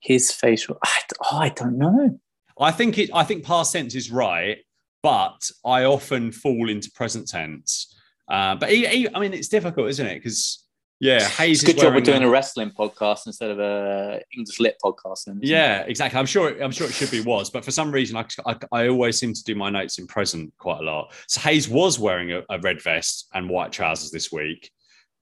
his 0.00 0.30
facial. 0.30 0.78
I, 0.84 1.00
oh, 1.32 1.36
I 1.38 1.48
don't 1.48 1.78
know. 1.78 2.20
I 2.60 2.70
think 2.72 2.98
it. 2.98 3.10
I 3.12 3.24
think 3.24 3.42
past 3.44 3.72
tense 3.72 3.94
is 3.94 4.10
right, 4.10 4.58
but 5.02 5.50
I 5.64 5.84
often 5.84 6.30
fall 6.30 6.68
into 6.68 6.90
present 6.92 7.26
tense. 7.26 7.92
Uh, 8.30 8.54
but 8.56 8.70
he, 8.70 8.86
he- 8.86 9.08
I 9.14 9.18
mean, 9.20 9.34
it's 9.34 9.48
difficult, 9.48 9.88
isn't 9.88 10.06
it? 10.06 10.14
Because 10.14 10.64
yeah, 11.02 11.26
Hayes 11.30 11.62
good 11.62 11.78
job 11.78 11.94
we're 11.94 12.00
doing 12.02 12.22
a- 12.22 12.28
a 12.28 12.30
wrestling 12.30 12.70
podcast 12.70 13.26
instead 13.26 13.50
of 13.50 13.58
a 13.58 14.20
English 14.36 14.60
lit 14.60 14.76
podcast. 14.84 15.24
then, 15.24 15.36
isn't 15.36 15.44
it? 15.44 15.48
Yeah, 15.48 15.80
exactly. 15.86 16.18
I'm 16.18 16.26
sure. 16.26 16.62
I'm 16.62 16.70
sure 16.70 16.86
it 16.86 16.92
should 16.92 17.10
be 17.10 17.22
was, 17.22 17.48
but 17.50 17.64
for 17.64 17.70
some 17.70 17.90
reason, 17.90 18.16
I, 18.16 18.26
I, 18.46 18.56
I 18.70 18.88
always 18.88 19.18
seem 19.18 19.32
to 19.32 19.42
do 19.44 19.54
my 19.54 19.70
notes 19.70 19.98
in 19.98 20.06
present 20.06 20.52
quite 20.58 20.78
a 20.80 20.82
lot. 20.84 21.12
So 21.26 21.40
Hayes 21.40 21.68
was 21.68 21.98
wearing 21.98 22.32
a, 22.32 22.42
a 22.50 22.58
red 22.60 22.82
vest 22.82 23.28
and 23.34 23.48
white 23.48 23.72
trousers 23.72 24.10
this 24.10 24.30
week. 24.30 24.70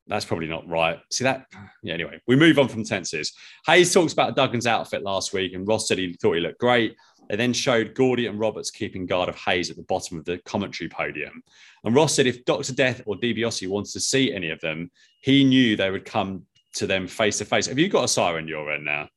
That's 0.09 0.25
probably 0.25 0.49
not 0.49 0.67
right. 0.69 0.99
See 1.13 1.25
that? 1.25 1.47
Yeah. 1.83 1.95
Anyway, 1.95 2.21
we 2.27 2.35
move 2.35 2.59
on 2.59 2.67
from 2.69 2.83
tenses. 2.83 3.33
Hayes 3.67 3.93
talks 3.95 4.13
about 4.15 4.37
Duggan's 4.37 4.67
outfit 4.67 5.03
last 5.03 5.33
week, 5.33 5.53
and 5.55 5.69
Ross 5.69 5.87
said 5.87 5.99
he 5.99 6.15
thought 6.21 6.33
he 6.35 6.41
looked 6.41 6.59
great. 6.59 6.97
They 7.29 7.37
then 7.37 7.53
showed 7.53 7.95
Gordy 7.95 8.27
and 8.27 8.39
Roberts 8.39 8.71
keeping 8.71 9.05
guard 9.07 9.29
of 9.29 9.37
Hayes 9.37 9.71
at 9.71 9.77
the 9.77 9.83
bottom 9.83 10.19
of 10.19 10.25
the 10.25 10.39
commentary 10.39 10.89
podium. 10.89 11.43
And 11.85 11.95
Ross 11.95 12.15
said 12.15 12.27
if 12.27 12.45
Dr. 12.45 12.73
Death 12.75 13.03
or 13.07 13.17
DiBiase 13.17 13.69
wanted 13.69 13.93
to 13.93 14.01
see 14.01 14.33
any 14.33 14.51
of 14.51 14.61
them, 14.61 14.91
he 15.21 15.45
knew 15.45 15.77
they 15.77 15.91
would 15.91 16.05
come 16.07 16.45
to 16.75 16.87
them 16.87 17.07
face 17.07 17.39
to 17.39 17.45
face. 17.45 17.67
Have 17.67 17.79
you 17.79 17.89
got 17.89 18.05
a 18.05 18.09
siren 18.09 18.49
your 18.49 18.73
end 18.73 18.85
now? 18.85 19.09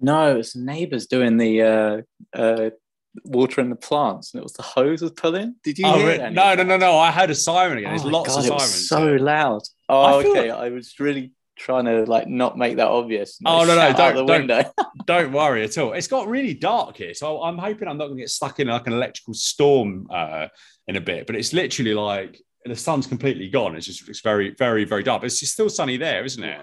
No, 0.00 0.38
it's 0.38 0.54
the 0.54 0.60
neighbours 0.60 1.06
doing 1.06 1.36
the 1.36 1.62
uh, 1.62 2.00
uh, 2.36 2.70
watering 3.24 3.70
the 3.70 3.76
plants, 3.76 4.32
and 4.34 4.40
it 4.40 4.42
was 4.42 4.52
the 4.54 4.62
hose 4.62 5.00
was 5.00 5.12
pulling. 5.12 5.54
Did 5.62 5.78
you 5.78 5.86
Oh, 5.86 5.96
hear? 5.98 6.20
any 6.20 6.34
no, 6.34 6.54
no, 6.54 6.64
no, 6.64 6.76
no. 6.76 6.98
I 6.98 7.12
heard 7.12 7.30
a 7.30 7.34
siren 7.36 7.78
again. 7.78 7.90
There's 7.90 8.04
Oh 8.04 8.08
lots 8.08 8.30
God, 8.30 8.40
of 8.40 8.46
it 8.46 8.52
was 8.52 8.62
sirens. 8.88 8.88
so 9.18 9.24
loud. 9.24 9.62
Oh, 9.88 10.02
I 10.02 10.12
okay. 10.24 10.50
I 10.50 10.70
was 10.70 10.98
really 10.98 11.30
trying 11.56 11.84
to 11.84 12.04
like 12.04 12.28
not 12.28 12.56
make 12.58 12.76
that 12.76 12.88
obvious. 12.88 13.38
Oh, 13.44 13.64
no, 13.64 13.74
no, 13.76 13.92
don't- 13.92 14.48
don't. 14.48 14.66
Don't 15.06 15.32
worry 15.32 15.64
at 15.64 15.76
all. 15.78 15.94
It's 15.94 16.06
got 16.06 16.28
really 16.28 16.54
dark 16.54 16.96
here, 16.96 17.12
so 17.12 17.42
I'm 17.42 17.58
hoping 17.58 17.88
I'm 17.88 17.98
not 17.98 18.06
going 18.06 18.18
to 18.18 18.22
get 18.22 18.30
stuck 18.30 18.60
in 18.60 18.68
like 18.68 18.86
an 18.86 18.92
electrical 18.92 19.34
storm 19.34 20.06
uh, 20.10 20.46
in 20.86 20.94
a 20.94 21.00
bit. 21.00 21.26
But 21.26 21.34
it's 21.34 21.52
literally 21.52 21.92
like 21.94 22.40
the 22.64 22.76
sun's 22.76 23.08
completely 23.08 23.48
gone. 23.48 23.74
It's 23.74 23.86
just 23.86 24.08
it's 24.08 24.20
very, 24.20 24.54
very, 24.56 24.84
very 24.84 25.02
dark. 25.02 25.22
But 25.22 25.26
it's 25.26 25.50
still 25.50 25.68
sunny 25.68 25.96
there, 25.96 26.24
isn't 26.24 26.42
it? 26.44 26.60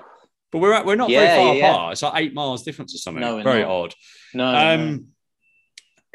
But 0.53 0.59
we're 0.59 0.71
at, 0.71 0.85
we're 0.85 0.95
not 0.95 1.09
Yeah, 1.09 1.19
very 1.19 1.37
far 1.37 1.53
yeah, 1.55 1.59
yeah. 1.59 1.71
apart. 1.73 1.91
It's 1.91 2.01
like 2.01 2.13
eight 2.15 2.33
miles 2.33 2.63
difference 2.63 2.95
or 2.95 2.97
something. 2.99 3.19
No, 3.21 3.43
very 3.43 3.61
not. 3.63 3.69
odd. 3.71 3.93
no, 4.33 4.51
no. 4.53 4.99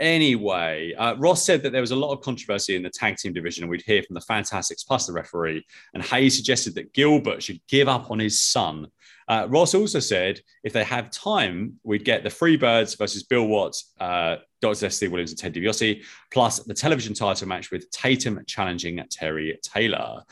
Anyway, 0.01 0.93
uh, 0.99 1.15
Ross 1.19 1.45
said 1.45 1.63
that 1.63 1.71
there 1.71 1.81
was 1.81 1.93
a 1.93 1.97
lot 1.97 2.13
of 2.13 2.21
controversy 2.21 2.75
in 2.75 2.83
the 2.83 2.91
tag 2.91 3.17
team 3.17 3.33
division, 3.33 3.63
and 3.63 3.71
we'd 3.71 3.83
hear 3.83 4.03
from 4.03 4.15
the 4.15 4.21
Fantastics 4.21 4.83
plus 4.83 5.07
the 5.07 5.13
referee. 5.13 5.65
And 5.95 6.03
Hayes 6.03 6.37
suggested 6.37 6.75
that 6.75 6.93
Gilbert 6.93 7.43
should 7.43 7.61
give 7.69 7.89
up 7.89 8.11
on 8.11 8.19
his 8.19 8.41
son. 8.43 8.89
Uh, 9.29 9.47
Ross 9.49 9.75
also 9.75 10.01
said 10.01 10.41
if 10.65 10.73
they 10.73 10.85
have 10.85 11.11
time, 11.11 11.79
we'd 11.83 12.05
get 12.05 12.23
the 12.23 12.29
Freebirds 12.29 12.99
versus 12.99 13.23
Bill 13.23 13.47
Watts, 13.47 13.93
uh, 14.01 14.37
Dr. 14.61 14.89
Williams, 15.11 15.31
and 15.31 15.39
Ted 15.39 15.55
DiBiase, 15.55 16.03
plus 16.33 16.59
the 16.61 16.75
television 16.75 17.15
title 17.15 17.49
match 17.49 17.71
with 17.71 17.91
Tatum 17.91 18.41
challenging 18.47 19.03
Terry 19.11 19.59
Taylor. 19.63 20.23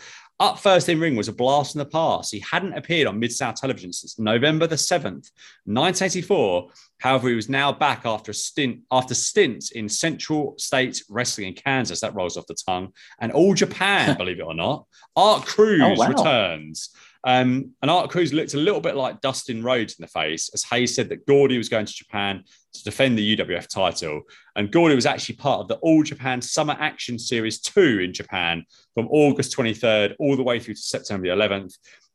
Up 0.43 0.59
first 0.59 0.89
in 0.89 0.99
ring 0.99 1.15
was 1.15 1.29
a 1.29 1.33
blast 1.33 1.73
from 1.73 1.79
the 1.79 1.85
past. 1.87 2.33
He 2.33 2.41
hadn't 2.41 2.73
appeared 2.73 3.07
on 3.07 3.21
Mid 3.21 3.31
South 3.31 3.55
Television 3.55 3.93
since 3.93 4.19
November 4.19 4.67
the 4.67 4.75
7th, 4.75 5.31
1984. 5.67 6.69
However, 6.99 7.29
he 7.29 7.35
was 7.37 7.49
now 7.49 7.71
back 7.73 8.05
after 8.05 8.33
a 8.33 8.35
stint 8.35 8.81
after 8.91 9.15
stints 9.15 9.71
in 9.71 9.89
Central 9.89 10.55
States 10.59 11.05
Wrestling 11.09 11.47
in 11.49 11.55
Kansas. 11.55 12.01
That 12.01 12.15
rolls 12.17 12.37
off 12.37 12.47
the 12.49 12.57
tongue. 12.67 12.93
And 13.21 13.31
All 13.31 13.55
Japan, 13.55 14.17
believe 14.19 14.41
it 14.41 14.43
or 14.43 14.55
not. 14.55 14.87
Art 15.15 15.47
Crews 15.47 15.81
Oh, 15.83 15.95
wow. 15.95 16.09
returns. 16.09 16.91
Um, 17.25 17.71
and 17.83 17.91
Art 17.91 18.11
Crews 18.11 18.33
looked 18.33 18.55
a 18.55 18.59
little 18.59 18.81
bit 18.81 18.97
like 18.97 19.21
Dustin 19.21 19.63
Rhodes 19.63 19.95
in 19.99 20.03
the 20.03 20.09
face, 20.09 20.51
as 20.55 20.65
Hayes 20.65 20.95
said 20.95 21.09
that 21.11 21.25
Gordy 21.27 21.57
was 21.57 21.69
going 21.69 21.87
to 21.87 21.93
Japan 21.93 22.43
to 22.75 22.85
defend 22.85 23.17
the 23.17 23.37
UWF 23.37 23.69
title. 23.69 24.23
And 24.57 24.73
Gordy 24.73 24.95
was 24.97 25.07
actually 25.07 25.37
part 25.37 25.61
of 25.61 25.69
the 25.69 25.77
All 25.77 26.03
Japan 26.03 26.43
Summer 26.43 26.77
Action 26.81 27.19
Series 27.19 27.61
2 27.61 28.01
in 28.01 28.13
Japan 28.13 28.65
from 28.95 29.07
August 29.09 29.57
23rd 29.57 30.15
all 30.19 30.37
the 30.37 30.43
way 30.43 30.59
through 30.59 30.75
to 30.75 30.81
September 30.81 31.29
11th, 31.29 31.75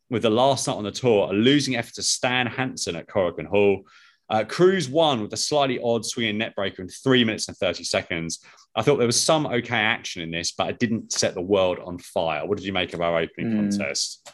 with 0.10 0.24
the 0.24 0.30
last 0.30 0.68
night 0.68 0.76
on 0.76 0.84
the 0.84 0.92
tour, 0.92 1.30
a 1.30 1.34
losing 1.34 1.76
effort 1.78 1.94
to 1.96 2.04
Stan 2.04 2.48
Hansen 2.48 2.96
at 2.96 3.08
Korakuen 3.08 3.46
Hall. 3.48 3.84
Uh, 4.30 4.44
Crews 4.44 4.90
won 4.90 5.22
with 5.22 5.32
a 5.32 5.38
slightly 5.38 5.80
odd 5.82 6.06
swinging 6.06 6.38
neckbreaker 6.38 6.80
in 6.80 6.90
three 6.90 7.24
minutes 7.24 7.48
and 7.48 7.56
30 7.56 7.86
seconds. 7.86 8.40
I 8.76 8.82
thought 8.82 8.98
there 8.98 9.08
was 9.08 9.20
some 9.20 9.48
okay 9.48 9.78
action 9.78 10.22
in 10.22 10.32
this, 10.32 10.52
but 10.52 10.70
it 10.70 10.80
didn't 10.80 11.14
set 11.14 11.34
the 11.34 11.42
world 11.42 11.80
on 11.80 11.98
fire. 11.98 12.46
What 12.46 12.58
did 12.58 12.66
you 12.68 12.74
make 12.74 12.94
of 12.94 13.00
our 13.00 13.20
opening 13.20 13.52
Hmm. 13.52 13.58
contest? 13.70 14.30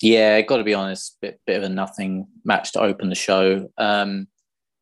Yeah, 0.00 0.40
got 0.42 0.58
to 0.58 0.64
be 0.64 0.74
honest, 0.74 1.16
bit 1.20 1.40
bit 1.46 1.56
of 1.56 1.62
a 1.62 1.68
nothing 1.68 2.26
match 2.44 2.72
to 2.72 2.80
open 2.80 3.08
the 3.08 3.14
show. 3.14 3.68
Um, 3.78 4.28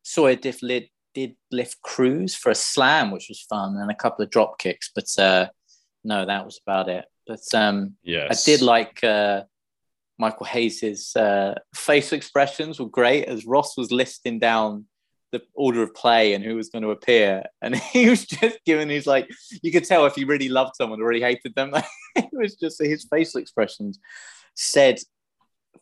Sawyer 0.03 0.35
Diff 0.35 0.59
did, 0.59 0.89
did 1.13 1.35
lift 1.51 1.81
Crews 1.81 2.35
for 2.35 2.49
a 2.49 2.55
slam, 2.55 3.11
which 3.11 3.27
was 3.29 3.45
fun, 3.49 3.77
and 3.77 3.89
a 3.89 3.95
couple 3.95 4.23
of 4.23 4.29
drop 4.31 4.59
kicks, 4.59 4.91
but 4.93 5.07
uh, 5.17 5.47
no, 6.03 6.25
that 6.25 6.45
was 6.45 6.59
about 6.65 6.89
it. 6.89 7.05
But 7.25 7.41
um, 7.53 7.95
Yes. 8.03 8.45
I 8.45 8.51
did 8.51 8.61
like 8.61 9.03
uh, 9.03 9.43
Michael 10.17 10.45
Hayes's 10.45 11.15
uh, 11.15 11.55
facial 11.73 12.17
expressions 12.17 12.79
were 12.79 12.89
great 12.89 13.25
as 13.25 13.45
Ross 13.45 13.77
was 13.77 13.91
listing 13.91 14.39
down 14.39 14.85
the 15.31 15.41
order 15.55 15.81
of 15.81 15.95
play 15.95 16.33
and 16.33 16.43
who 16.43 16.55
was 16.55 16.69
going 16.69 16.83
to 16.83 16.91
appear, 16.91 17.43
and 17.61 17.75
he 17.93 18.09
was 18.09 18.25
just 18.25 18.59
giving 18.65 18.89
his 18.89 19.07
like 19.07 19.29
you 19.61 19.71
could 19.71 19.85
tell 19.85 20.05
if 20.05 20.15
he 20.15 20.25
really 20.25 20.49
loved 20.49 20.75
someone 20.75 20.99
or 20.99 21.07
really 21.07 21.21
hated 21.21 21.55
them. 21.55 21.71
it 22.15 22.29
was 22.33 22.55
just 22.55 22.81
his 22.81 23.07
facial 23.09 23.39
expressions 23.39 23.99
said 24.55 24.99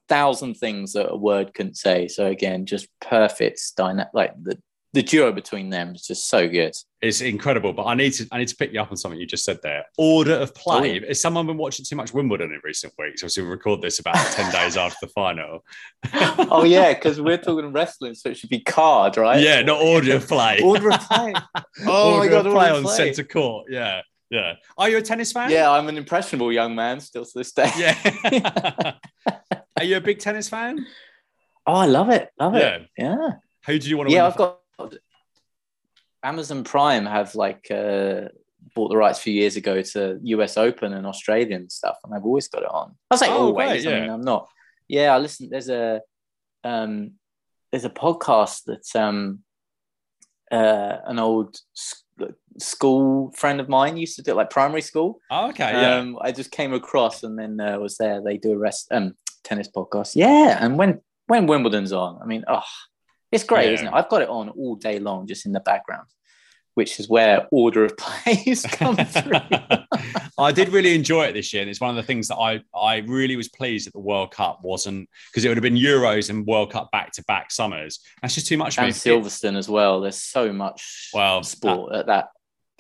thousand 0.08 0.56
things 0.56 0.94
that 0.94 1.10
a 1.10 1.16
word 1.16 1.54
couldn't 1.54 1.78
say. 1.78 2.08
So 2.08 2.28
again, 2.28 2.66
just 2.66 2.88
perfect 3.00 3.62
dyna- 3.78 4.10
like 4.14 4.34
the 4.42 4.58
the 4.94 5.02
duo 5.02 5.32
between 5.32 5.70
them 5.70 5.96
is 5.96 6.06
just 6.06 6.28
so 6.28 6.50
good. 6.50 6.74
It's 7.02 7.22
incredible, 7.22 7.72
but 7.72 7.86
I 7.86 7.96
need 7.96 8.12
to 8.14 8.28
I 8.32 8.40
need 8.40 8.50
to 8.50 8.56
pick 8.56 8.74
you 8.74 8.82
up 8.82 8.92
on 8.92 8.98
something 8.98 9.20
you 9.20 9.26
just 9.26 9.46
said 9.46 9.60
there. 9.64 9.86
Order 9.98 10.34
of 10.34 10.50
oh, 10.50 10.60
play. 10.60 11.02
Oh, 11.02 11.08
Has 11.08 11.22
someone 11.22 11.48
been 11.48 11.58
watching 11.58 11.86
too 11.86 11.96
much 11.96 12.14
Wimbledon 12.14 12.52
in 12.52 12.60
recent 12.64 12.94
weeks? 13.00 13.24
Obviously, 13.24 13.44
we 13.44 13.50
record 13.50 13.82
this 13.82 14.00
about 14.00 14.16
ten 14.34 14.52
days 14.62 14.76
after 14.76 15.06
the 15.06 15.12
final. 15.14 15.64
oh 16.14 16.66
yeah, 16.66 16.94
because 16.94 17.22
we're 17.22 17.38
talking 17.38 17.72
wrestling, 17.72 18.14
so 18.16 18.30
it 18.30 18.38
should 18.38 18.50
be 18.50 18.60
card, 18.60 19.16
right? 19.18 19.42
Yeah, 19.42 19.62
not 19.62 19.82
order 19.82 20.16
of 20.18 20.28
play. 20.28 20.60
Order 20.62 20.92
of 20.92 21.00
play. 21.02 21.34
Oh 21.86 22.16
order 22.16 22.20
my 22.20 22.28
god, 22.28 22.46
of 22.48 22.54
play 22.54 22.70
of 22.70 22.76
on 22.78 22.84
play. 22.84 22.96
centre 22.96 23.24
court. 23.24 23.68
Yeah, 23.70 24.02
yeah. 24.32 24.56
Are 24.78 24.90
you 24.90 24.98
a 24.98 25.02
tennis 25.02 25.32
fan? 25.32 25.52
Yeah, 25.52 25.70
I'm 25.70 25.88
an 25.90 25.98
impressionable 25.98 26.52
young 26.52 26.74
man 26.74 27.00
still 27.00 27.26
to 27.26 27.32
this 27.36 27.52
day. 27.52 27.70
Yeah. 27.78 28.94
Are 29.78 29.84
you 29.84 29.98
a 29.98 30.02
big 30.02 30.20
tennis 30.20 30.50
fan? 30.50 30.86
Oh, 31.68 31.74
I 31.76 31.86
love 31.86 32.10
it. 32.10 32.30
Love 32.40 32.56
Yeah. 32.56 32.76
it. 32.78 32.88
Yeah. 32.98 33.30
Who 33.68 33.78
do 33.78 33.90
you 33.90 33.98
want 33.98 34.10
to 34.10 34.16
Yeah? 34.16 34.26
I've 34.28 34.38
got 34.38 34.60
Amazon 36.24 36.64
Prime 36.64 37.06
have 37.06 37.36
like 37.36 37.70
uh, 37.72 38.30
bought 38.76 38.90
the 38.90 38.98
rights 38.98 39.20
a 39.20 39.22
few 39.24 39.34
years 39.34 39.56
ago 39.56 39.82
to 39.82 40.20
US 40.22 40.58
Open 40.58 40.94
and 40.94 41.06
Australian 41.06 41.70
stuff, 41.70 41.98
and 42.04 42.14
I've 42.14 42.26
always 42.26 42.48
got 42.48 42.64
it 42.64 42.70
on. 42.72 42.96
I 43.10 43.14
was 43.16 43.22
like, 43.22 43.32
Oh, 43.32 43.48
always. 43.48 43.84
great, 43.84 43.88
I 43.94 44.00
mean, 44.00 44.06
yeah. 44.10 44.14
I'm 44.14 44.22
not. 44.22 44.48
Yeah, 44.88 45.16
I 45.16 45.18
listen. 45.20 45.50
There's 45.50 45.70
a 45.70 46.02
um, 46.64 47.14
there's 47.72 47.86
a 47.86 47.90
podcast 47.90 48.66
that 48.66 48.86
um, 49.00 49.40
uh, 50.52 50.98
an 51.06 51.18
old 51.20 51.58
school 52.60 53.32
friend 53.36 53.60
of 53.60 53.70
mine 53.70 53.98
used 53.98 54.16
to 54.18 54.22
do, 54.22 54.32
it, 54.32 54.36
like 54.36 54.50
primary 54.50 54.82
school. 54.82 55.20
Oh, 55.30 55.50
okay, 55.50 55.72
yeah. 55.72 55.96
Um, 55.98 56.18
I 56.22 56.32
just 56.32 56.52
came 56.52 56.74
across 56.74 57.24
and 57.24 57.38
then 57.38 57.60
uh, 57.60 57.80
was 57.80 57.98
there. 57.98 58.22
They 58.24 58.38
do 58.38 58.52
a 58.54 58.58
rest 58.58 58.88
um 58.92 59.14
tennis 59.44 59.70
podcast. 59.70 60.14
Yeah, 60.16 60.58
and 60.60 60.78
when 60.78 61.02
when 61.28 61.48
Wimbledon's 61.48 61.94
on, 61.94 62.20
I 62.22 62.26
mean, 62.26 62.44
oh, 62.48 62.62
it's 63.32 63.44
great, 63.44 63.68
Yeah. 63.68 63.74
isn't 63.76 63.88
it? 63.88 63.94
I've 63.94 64.10
got 64.10 64.22
it 64.22 64.30
on 64.30 64.50
all 64.50 64.76
day 64.76 65.00
long, 65.00 65.28
just 65.28 65.46
in 65.46 65.54
the 65.54 65.62
background, 65.62 66.08
which 66.74 67.00
is 67.00 67.08
where 67.10 67.48
order 67.52 67.86
of 67.86 67.96
plays 68.04 68.66
come 68.70 68.98
through. 68.98 69.40
I 70.38 70.52
did 70.52 70.70
really 70.70 70.96
enjoy 70.96 71.26
it 71.26 71.34
this 71.34 71.54
year, 71.54 71.62
and 71.62 71.70
it's 71.70 71.80
one 71.80 71.90
of 71.92 71.96
the 71.96 72.04
things 72.04 72.28
that 72.30 72.36
I 72.38 72.62
I 72.76 72.98
really 73.08 73.36
was 73.36 73.48
pleased 73.50 73.88
that 73.88 73.94
the 73.94 74.00
World 74.00 74.32
Cup 74.32 74.60
wasn't 74.64 75.08
because 75.30 75.46
it 75.46 75.48
would 75.50 75.58
have 75.58 75.64
been 75.64 75.76
Euros 75.76 76.30
and 76.30 76.46
World 76.46 76.72
Cup 76.72 76.92
back 76.92 77.12
to 77.14 77.24
back 77.26 77.52
summers. 77.52 78.00
That's 78.22 78.36
just 78.36 78.48
too 78.48 78.58
much 78.58 78.76
for 78.76 78.82
me. 78.82 78.88
and 78.88 78.96
Silverstone 78.96 79.58
as 79.58 79.70
well. 79.70 80.02
There's 80.02 80.18
so 80.18 80.52
much 80.52 81.10
Well, 81.14 81.44
sport 81.44 81.94
at 81.96 82.08
that. 82.08 82.30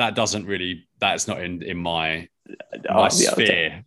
That 0.01 0.15
doesn't 0.15 0.45
really. 0.47 0.87
That's 0.99 1.27
not 1.27 1.43
in 1.43 1.61
in 1.61 1.77
my 1.77 2.27
oh, 2.89 2.93
my 2.95 3.03
yeah, 3.03 3.07
sphere. 3.09 3.85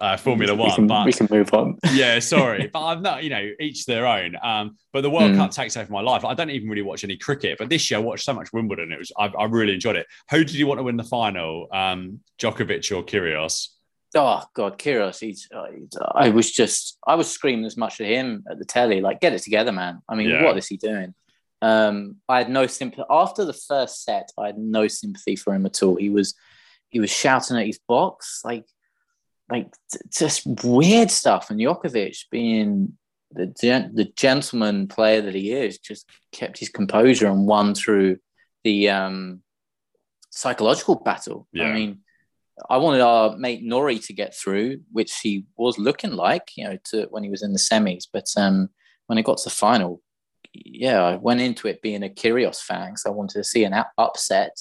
Uh, 0.00 0.16
Formula 0.16 0.54
One, 0.54 0.70
can, 0.74 0.86
but 0.86 1.04
we 1.04 1.12
can 1.12 1.26
move 1.30 1.52
on. 1.52 1.76
yeah, 1.92 2.18
sorry, 2.20 2.70
but 2.72 2.82
I'm 2.84 3.02
not. 3.02 3.24
You 3.24 3.30
know, 3.30 3.50
each 3.60 3.84
their 3.84 4.06
own. 4.06 4.36
Um, 4.42 4.76
but 4.92 5.00
the 5.02 5.10
World 5.10 5.32
Mm. 5.32 5.36
Cup 5.36 5.50
takes 5.50 5.76
over 5.76 5.92
my 5.92 6.00
life. 6.00 6.24
I 6.24 6.34
don't 6.34 6.50
even 6.50 6.68
really 6.68 6.82
watch 6.82 7.02
any 7.04 7.16
cricket, 7.16 7.58
but 7.58 7.68
this 7.68 7.90
year 7.90 7.98
I 7.98 8.02
watched 8.02 8.24
so 8.24 8.32
much 8.32 8.52
Wimbledon. 8.52 8.92
It 8.92 8.98
was 8.98 9.10
I, 9.18 9.26
I 9.26 9.44
really 9.44 9.74
enjoyed 9.74 9.96
it. 9.96 10.06
Who 10.30 10.44
did 10.44 10.54
you 10.54 10.66
want 10.68 10.78
to 10.78 10.84
win 10.84 10.96
the 10.96 11.04
final? 11.04 11.66
Um, 11.72 12.20
Djokovic 12.40 12.90
or 12.96 13.02
Kyrgios? 13.04 13.68
Oh 14.14 14.42
God, 14.54 14.78
Kyrgios, 14.78 15.18
he's, 15.20 15.48
uh, 15.54 15.64
he's- 15.76 15.98
I 16.14 16.30
was 16.30 16.50
just, 16.52 16.96
I 17.06 17.16
was 17.16 17.28
screaming 17.30 17.66
as 17.66 17.76
much 17.76 18.00
at 18.00 18.06
him 18.06 18.44
at 18.50 18.58
the 18.58 18.64
telly, 18.64 19.00
like, 19.02 19.20
get 19.20 19.34
it 19.34 19.42
together, 19.42 19.72
man. 19.72 20.00
I 20.08 20.14
mean, 20.14 20.28
Yeah. 20.30 20.44
what 20.44 20.56
is 20.56 20.68
he 20.68 20.76
doing? 20.78 21.12
Um, 21.62 22.16
I 22.28 22.38
had 22.38 22.50
no 22.50 22.66
sympathy 22.66 23.04
after 23.08 23.44
the 23.44 23.52
first 23.52 24.04
set. 24.04 24.30
I 24.38 24.46
had 24.46 24.58
no 24.58 24.88
sympathy 24.88 25.36
for 25.36 25.54
him 25.54 25.66
at 25.66 25.82
all. 25.82 25.96
He 25.96 26.10
was, 26.10 26.34
he 26.88 27.00
was 27.00 27.10
shouting 27.10 27.56
at 27.56 27.66
his 27.66 27.80
box, 27.88 28.42
like, 28.44 28.66
like 29.50 29.72
t- 29.92 29.98
just 30.10 30.46
weird 30.64 31.10
stuff. 31.10 31.50
And 31.50 31.58
Djokovic, 31.58 32.24
being 32.30 32.98
the 33.32 33.46
gen- 33.46 33.94
the 33.94 34.04
gentleman 34.04 34.88
player 34.88 35.22
that 35.22 35.34
he 35.34 35.52
is, 35.52 35.78
just 35.78 36.08
kept 36.32 36.58
his 36.58 36.68
composure 36.68 37.28
and 37.28 37.46
won 37.46 37.74
through 37.74 38.18
the 38.64 38.90
um, 38.90 39.42
psychological 40.30 40.96
battle. 40.96 41.48
Yeah. 41.52 41.64
I 41.64 41.72
mean, 41.72 42.00
I 42.70 42.78
wanted 42.78 43.02
our 43.02 43.36
mate 43.36 43.62
Norrie 43.62 43.98
to 44.00 44.12
get 44.12 44.34
through, 44.34 44.80
which 44.90 45.20
he 45.20 45.46
was 45.56 45.78
looking 45.78 46.12
like, 46.12 46.50
you 46.56 46.64
know, 46.64 46.78
to 46.90 47.06
when 47.10 47.22
he 47.22 47.30
was 47.30 47.42
in 47.42 47.52
the 47.52 47.58
semis. 47.58 48.04
But 48.12 48.26
um, 48.36 48.70
when 49.06 49.18
it 49.18 49.24
got 49.24 49.38
to 49.38 49.44
the 49.44 49.50
final, 49.50 50.02
yeah, 50.64 51.02
I 51.02 51.16
went 51.16 51.40
into 51.40 51.68
it 51.68 51.82
being 51.82 52.02
a 52.02 52.08
Kyrgios 52.08 52.60
fan 52.60 52.90
because 52.90 53.06
I 53.06 53.10
wanted 53.10 53.38
to 53.38 53.44
see 53.44 53.64
an 53.64 53.74
upset. 53.98 54.56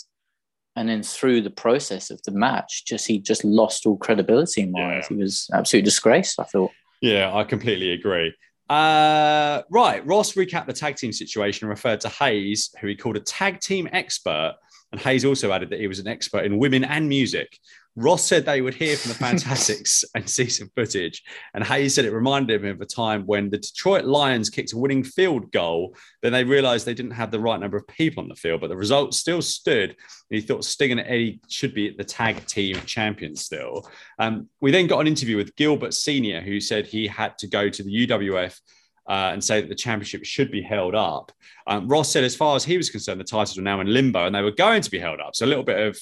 And 0.76 0.90
then 0.90 1.04
through 1.04 1.42
the 1.42 1.50
process 1.50 2.10
of 2.10 2.22
the 2.24 2.32
match, 2.32 2.84
just 2.86 3.08
he 3.08 3.20
just 3.20 3.46
lost 3.46 3.86
all 3.86 3.98
credibility 3.98 4.62
in 4.62 4.72
my 4.72 4.80
Yeah. 4.80 4.98
eyes. 4.98 5.08
He 5.08 5.16
was 5.16 5.50
absolutely 5.54 5.86
disgraced. 5.86 6.40
I 6.40 6.44
thought. 6.44 6.72
Yeah, 7.02 7.34
I 7.34 7.44
completely 7.44 7.92
agree. 7.92 8.34
Uh, 8.70 9.62
right, 9.70 10.06
Ross 10.06 10.34
recapped 10.34 10.66
the 10.66 10.74
tag 10.74 10.96
team 10.96 11.14
situation 11.14 11.66
and 11.66 11.70
referred 11.70 12.02
to 12.02 12.10
Hayes, 12.10 12.74
who 12.82 12.88
he 12.88 12.96
called 12.96 13.16
a 13.16 13.22
tag 13.22 13.60
team 13.60 13.88
expert. 13.92 14.56
And 14.92 15.00
Hayes 15.02 15.24
also 15.26 15.52
added 15.52 15.70
that 15.70 15.80
he 15.80 15.88
was 15.88 16.00
an 16.00 16.08
expert 16.08 16.46
in 16.46 16.58
women 16.58 16.84
and 16.84 17.08
music. 17.08 17.60
Ross 17.98 18.26
said 18.26 18.46
they 18.46 18.62
would 18.62 18.74
hear 18.74 18.98
from 18.98 19.10
the 19.10 19.18
Fantastics 19.18 20.04
and 20.16 20.30
see 20.30 20.50
some 20.50 20.70
footage. 20.76 21.24
And 21.54 21.64
Hayes 21.64 21.96
said 21.96 22.04
it 22.04 22.12
reminded 22.12 22.64
him 22.64 22.72
of 22.72 22.82
a 22.82 22.86
time 22.86 23.24
when 23.26 23.50
the 23.50 23.58
Detroit 23.58 24.04
Lions 24.04 24.50
kicked 24.50 24.74
a 24.74 24.78
winning 24.78 25.04
field 25.04 25.52
goal. 25.52 25.96
Then 26.22 26.34
they 26.34 26.44
realized 26.44 26.86
they 26.86 26.94
didn't 26.94 27.12
have 27.12 27.32
the 27.32 27.40
right 27.40 27.60
number 27.60 27.78
of 27.78 27.88
people 27.88 28.22
on 28.22 28.30
the 28.30 28.36
field, 28.36 28.62
but 28.62 28.68
the 28.68 28.76
result 28.76 29.14
still 29.14 29.42
stood. 29.42 29.92
And 29.92 29.98
he 30.30 30.42
thought 30.42 30.66
Sting 30.66 30.92
and 30.92 31.02
Eddie 31.02 31.40
should 31.48 31.74
be 31.74 31.96
the 31.96 32.04
tag 32.04 32.46
team 32.46 32.76
champions 32.86 33.46
still. 33.46 33.90
Um, 34.20 34.50
we 34.60 34.72
then 34.72 34.88
got 34.88 35.00
an 35.00 35.08
interview 35.08 35.38
with 35.38 35.56
Gilbert 35.56 35.94
Senior, 35.94 36.42
who 36.42 36.60
said 36.60 36.86
he 36.86 37.08
had 37.08 37.38
to 37.38 37.48
go 37.48 37.70
to 37.70 37.84
the 37.84 38.08
UWF 38.08 38.60
uh, 39.08 39.30
and 39.32 39.44
say 39.44 39.62
that 39.62 39.70
the 39.70 39.76
championship 39.76 40.26
should 40.26 40.52
be 40.52 40.62
held 40.62 40.96
up. 40.96 41.32
Um, 41.68 41.88
Ross 41.88 42.12
said, 42.12 42.24
as 42.24 42.36
far 42.36 42.56
as 42.56 42.64
he 42.66 42.78
was 42.78 42.90
concerned, 42.90 43.20
the 43.20 43.26
titles 43.26 43.56
were 43.56 43.64
now 43.64 43.80
in 43.80 43.94
limbo 43.94 44.26
and 44.26 44.36
they 44.36 44.42
were 44.42 44.52
going 44.52 44.82
to 44.82 44.92
be 44.92 45.00
held 45.00 45.20
up. 45.20 45.36
So 45.36 45.46
a 45.46 45.48
little 45.48 45.64
bit 45.64 45.80
of, 45.80 45.98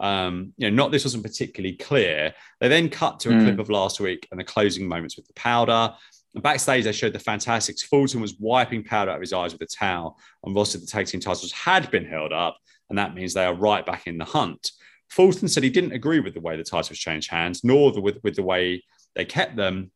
um, 0.00 0.52
you 0.56 0.70
know, 0.70 0.74
not 0.76 0.90
this 0.92 1.04
wasn't 1.04 1.22
particularly 1.22 1.76
clear. 1.76 2.34
They 2.60 2.68
then 2.68 2.88
cut 2.88 3.20
to 3.20 3.30
a 3.30 3.32
Mm. 3.32 3.44
clip 3.44 3.58
of 3.58 3.70
last 3.70 4.00
week 4.00 4.26
and 4.30 4.38
the 4.40 4.44
closing 4.44 4.86
moments 4.88 5.16
with 5.16 5.26
the 5.26 5.32
powder. 5.34 5.94
And 6.34 6.42
backstage, 6.42 6.84
they 6.84 6.92
showed 6.92 7.12
the 7.12 7.18
Fantastics. 7.20 7.82
Fulton 7.84 8.20
was 8.20 8.34
wiping 8.40 8.82
powder 8.82 9.10
out 9.12 9.16
of 9.16 9.20
his 9.20 9.32
eyes 9.32 9.52
with 9.52 9.62
a 9.62 9.66
towel, 9.66 10.18
and 10.42 10.54
Ross 10.54 10.72
said 10.72 10.82
the 10.82 10.86
tag 10.86 11.06
team 11.06 11.20
titles 11.20 11.52
had 11.52 11.90
been 11.92 12.04
held 12.04 12.32
up, 12.32 12.58
and 12.90 12.98
that 12.98 13.14
means 13.14 13.32
they 13.34 13.44
are 13.44 13.54
right 13.54 13.86
back 13.86 14.06
in 14.06 14.18
the 14.18 14.24
hunt. 14.24 14.72
Fulton 15.10 15.46
said 15.46 15.62
he 15.62 15.70
didn't 15.70 15.92
agree 15.92 16.18
with 16.18 16.34
the 16.34 16.40
way 16.40 16.56
the 16.56 16.64
titles 16.64 16.98
changed 16.98 17.30
hands, 17.30 17.62
nor 17.62 17.92
the, 17.92 18.00
with, 18.00 18.18
with 18.24 18.34
the 18.34 18.42
way 18.42 18.82
they 19.14 19.24
kept 19.24 19.54
them. 19.54 19.92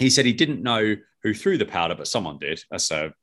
He 0.00 0.10
said 0.10 0.24
he 0.26 0.32
didn't 0.32 0.62
know 0.62 0.96
who 1.22 1.34
threw 1.34 1.56
the 1.56 1.64
powder, 1.64 1.94
but 1.94 2.08
someone 2.08 2.38
did. 2.38 2.64
That's 2.68 2.90
a 2.90 3.14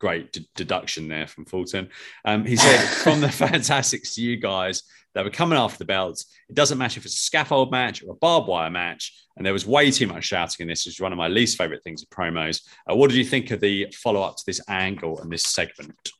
great 0.00 0.32
d- 0.32 0.48
deduction 0.56 1.06
there 1.06 1.26
from 1.26 1.44
Fulton. 1.44 1.88
Um, 2.24 2.44
he 2.44 2.56
said, 2.56 2.78
from 3.02 3.20
the 3.20 3.30
Fantastics 3.30 4.16
to 4.16 4.22
you 4.22 4.36
guys, 4.36 4.82
they 5.14 5.22
were 5.22 5.30
coming 5.30 5.58
after 5.58 5.78
the 5.78 5.84
belts. 5.84 6.26
It 6.48 6.54
doesn't 6.54 6.78
matter 6.78 6.98
if 6.98 7.04
it's 7.04 7.16
a 7.16 7.20
scaffold 7.20 7.70
match 7.70 8.02
or 8.02 8.12
a 8.12 8.16
barbed 8.16 8.48
wire 8.48 8.70
match. 8.70 9.14
And 9.36 9.46
there 9.46 9.52
was 9.52 9.66
way 9.66 9.90
too 9.90 10.06
much 10.06 10.24
shouting 10.24 10.64
in 10.64 10.68
this, 10.68 10.84
which 10.84 10.96
is 10.96 11.00
one 11.00 11.12
of 11.12 11.18
my 11.18 11.28
least 11.28 11.56
favorite 11.56 11.82
things 11.82 12.02
of 12.02 12.10
promos. 12.10 12.62
Uh, 12.90 12.96
what 12.96 13.10
did 13.10 13.16
you 13.16 13.24
think 13.24 13.50
of 13.50 13.60
the 13.60 13.86
follow 13.94 14.22
up 14.22 14.36
to 14.36 14.42
this 14.46 14.60
angle 14.68 15.20
and 15.20 15.30
this 15.30 15.44
segment? 15.44 16.12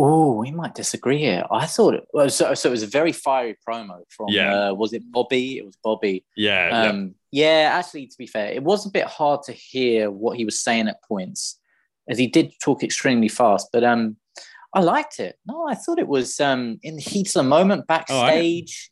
Oh, 0.00 0.34
we 0.34 0.52
might 0.52 0.76
disagree 0.76 1.18
here. 1.18 1.44
I 1.50 1.66
thought 1.66 1.94
it 1.94 2.04
was 2.12 2.36
so, 2.36 2.54
so. 2.54 2.68
It 2.68 2.70
was 2.70 2.84
a 2.84 2.86
very 2.86 3.10
fiery 3.10 3.58
promo 3.68 4.02
from. 4.08 4.28
Yeah. 4.28 4.68
Uh, 4.68 4.74
was 4.74 4.92
it 4.92 5.02
Bobby? 5.10 5.58
It 5.58 5.66
was 5.66 5.76
Bobby. 5.82 6.24
Yeah. 6.36 6.68
yeah. 6.68 6.90
Um, 6.90 7.14
yeah. 7.32 7.70
actually, 7.72 8.06
to 8.06 8.16
be 8.16 8.28
fair, 8.28 8.52
it 8.52 8.62
was 8.62 8.86
a 8.86 8.90
bit 8.90 9.06
hard 9.06 9.42
to 9.44 9.52
hear 9.52 10.08
what 10.08 10.36
he 10.36 10.44
was 10.44 10.60
saying 10.60 10.86
at 10.86 11.02
points, 11.02 11.58
as 12.08 12.18
he 12.18 12.26
did 12.26 12.52
talk 12.62 12.82
extremely 12.82 13.28
fast. 13.28 13.68
But 13.72 13.84
um, 13.84 14.16
I 14.74 14.80
liked 14.80 15.18
it. 15.20 15.36
No, 15.46 15.66
I 15.68 15.74
thought 15.74 15.98
it 15.98 16.08
was 16.08 16.40
um 16.40 16.78
in 16.82 16.96
the 16.96 17.02
heat 17.02 17.28
of 17.28 17.32
the 17.34 17.42
moment 17.42 17.82
Oh, 17.82 17.84
backstage. 17.88 18.90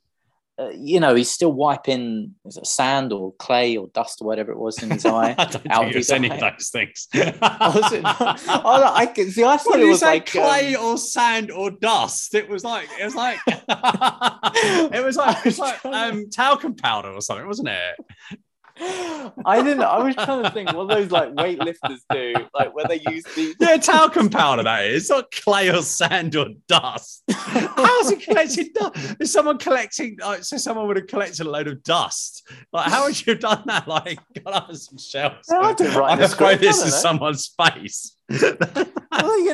uh, 0.59 0.71
you 0.71 0.99
know, 1.01 1.15
he's 1.15 1.31
still 1.31 1.53
wiping 1.53 2.35
it 2.47 2.67
sand 2.67 3.13
or 3.13 3.35
clay 3.35 3.77
or 3.77 3.89
dust 3.89 4.23
or 4.23 4.27
whatever 4.27 4.53
it 4.53 4.59
was 4.59 4.83
in 4.83 4.91
his 4.91 5.05
eye. 5.19 5.35
I 5.37 5.45
don't 5.45 5.71
out 5.71 5.83
think 5.85 5.95
his 5.97 6.11
any 6.11 6.31
of 6.31 6.41
those 6.41 6.71
things. 6.71 7.09
Was 7.15 7.93
it 7.93 8.03
not? 8.03 8.43
Oh, 8.49 8.93
I 8.95 9.05
can 9.07 9.31
see. 9.31 9.45
I 9.45 9.59
thought 9.59 9.67
What 9.73 9.81
it 9.81 9.85
was 9.87 10.01
like 10.03 10.25
clay 10.27 10.75
um, 10.75 10.85
or 10.85 10.97
sand 10.99 11.51
or 11.51 11.71
dust. 11.71 12.35
It 12.35 12.49
was 12.49 12.65
like 12.65 12.89
it 12.99 13.05
was 13.05 13.15
like 13.15 13.39
it 13.47 15.05
was 15.05 15.17
like 15.17 15.37
it 15.39 15.45
was 15.45 15.59
like 15.59 15.85
um, 15.85 16.31
talcum 16.31 16.75
powder 16.75 17.11
or 17.13 17.21
something, 17.21 17.47
wasn't 17.47 17.69
it? 17.69 18.39
I 18.79 19.63
didn't. 19.63 19.83
I 19.83 19.99
was 20.03 20.15
trying 20.15 20.43
to 20.43 20.51
think 20.51 20.73
what 20.73 20.89
those 20.89 21.11
like 21.11 21.33
weightlifters 21.35 22.01
do, 22.11 22.35
like 22.55 22.75
where 22.75 22.85
they 22.87 23.01
use 23.11 23.25
the 23.35 23.55
Yeah, 23.59 23.77
talcum 23.79 24.29
powder 24.29 24.63
that 24.63 24.85
is. 24.85 25.03
It's 25.03 25.11
not 25.11 25.31
clay 25.31 25.71
or 25.71 25.83
sand 25.83 26.37
or 26.37 26.49
dust. 26.69 27.23
How's 27.31 28.11
it 28.11 28.23
collecting 28.23 28.69
dust? 28.75 29.17
Is 29.21 29.33
someone 29.33 29.59
collecting? 29.59 30.19
Like, 30.21 30.45
so 30.45 30.57
someone 30.59 30.87
would 30.89 30.97
have 30.97 31.07
collected 31.07 31.47
a 31.47 31.51
load 31.51 31.69
of 31.69 31.83
dust. 31.83 32.47
Like, 32.73 32.91
how 32.91 33.07
would 33.07 33.27
you 33.27 33.33
have 33.33 33.41
done 33.41 33.63
that? 33.67 33.89
Like, 33.89 34.19
got 34.45 34.55
up 34.55 34.75
some 34.75 34.99
shelves. 34.99 35.49
No, 35.51 35.61
I 35.61 35.73
didn't 35.73 35.95
write 35.97 36.13
I'm 36.13 36.19
the 36.19 36.25
gonna 36.25 36.37
throw 36.37 36.47
script, 36.49 36.63
this 36.63 36.83
I 36.83 36.87
in 36.87 36.91
someone's 36.93 37.55
face. 37.57 38.17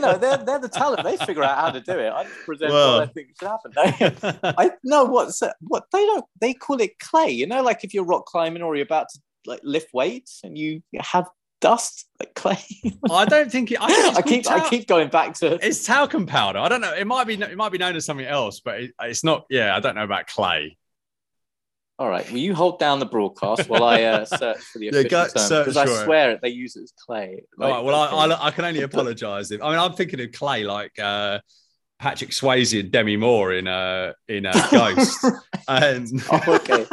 well, 0.03 0.13
know, 0.13 0.19
they're 0.19 0.39
they're 0.39 0.59
the 0.59 0.69
talent. 0.69 1.05
They 1.05 1.17
figure 1.17 1.43
out 1.43 1.59
how 1.59 1.71
to 1.71 1.81
do 1.81 1.99
it. 1.99 2.13
I 2.13 2.25
just 2.25 2.45
present 2.45 2.73
Well. 2.73 2.99
what 2.99 3.09
I 3.09 3.13
think 3.13 3.29
should 3.39 3.49
happen. 3.49 4.41
I 4.59 4.71
know 4.85 5.05
what's 5.05 5.43
what 5.61 5.85
they 5.93 6.05
don't. 6.05 6.25
They 6.41 6.55
call 6.55 6.81
it 6.81 6.99
clay. 6.99 7.31
You 7.31 7.47
know, 7.47 7.63
like 7.63 7.85
if 7.85 7.95
you're 7.95 8.05
rock 8.05 8.27
climbing 8.27 8.63
or 8.63 8.77
you're 8.77 8.85
about 8.85 9.09
to 9.11 9.21
like 9.47 9.61
lift 9.63 9.93
weights 9.93 10.41
and 10.45 10.57
you 10.57 10.83
have 10.99 11.29
dust 11.61 12.07
like 12.21 12.35
clay. 12.35 12.59
Oh, 13.09 13.15
I 13.15 13.25
don't 13.25 13.51
think 13.51 13.73
it. 13.73 13.79
I, 13.81 13.89
think 13.89 14.17
I 14.19 14.23
keep 14.23 14.45
called 14.45 14.63
I 14.63 14.69
keep 14.69 14.87
going 14.87 15.09
back 15.09 15.35
to. 15.35 15.65
It's 15.67 15.87
talcum 15.87 16.27
powder. 16.27 16.59
I 16.59 16.69
don't 16.69 16.81
know. 16.83 16.93
It 16.93 17.07
might 17.07 17.27
be. 17.27 17.35
It 17.35 17.57
might 17.57 17.73
be 17.73 17.79
known 17.79 17.97
as 17.97 18.05
something 18.05 18.27
else, 18.27 18.61
but 18.61 18.81
it, 18.81 18.91
it's 19.01 19.25
not. 19.25 19.47
Yeah, 19.49 19.75
I 19.75 19.81
don't 19.81 19.95
know 19.95 20.05
about 20.05 20.27
clay. 20.27 20.77
All 22.03 22.09
right, 22.09 22.29
will 22.33 22.39
you 22.41 22.53
hold 22.53 22.81
down 22.81 22.99
the 22.99 23.07
broadcast 23.07 23.69
while 23.69 23.85
I 23.85 24.03
uh, 24.03 24.25
search 24.25 24.59
for 24.59 24.81
the 24.81 24.87
Yeah, 24.87 24.91
official 24.91 25.09
go- 25.09 25.29
term? 25.29 25.61
Because 25.61 25.77
I 25.77 25.87
for 25.87 25.93
it. 25.93 26.05
swear 26.05 26.39
they 26.43 26.49
use 26.49 26.75
it 26.75 26.83
as 26.83 26.93
clay. 26.99 27.45
All 27.61 27.69
Like, 27.69 27.77
right. 27.77 27.85
Well, 27.85 28.25
okay. 28.25 28.35
I, 28.35 28.47
I, 28.49 28.51
can 28.51 28.65
only 28.65 28.83
apologise 28.83 29.53
if. 29.53 29.63
I 29.63 29.71
mean, 29.71 29.79
I'm 29.79 29.93
thinking 29.93 30.21
of 30.21 30.33
clay 30.33 30.65
like 30.65 30.99
uh, 30.99 31.39
Patrick 32.01 32.31
Swayze 32.31 32.81
and 32.81 32.91
Demi 32.91 33.17
Moore 33.17 33.53
in 33.53 33.69
uh, 33.69 34.15
in 34.27 34.47
uh, 34.47 34.69
Ghost. 34.73 35.25
and 35.69 36.09
Oh, 36.33 36.43
okay. 36.57 36.87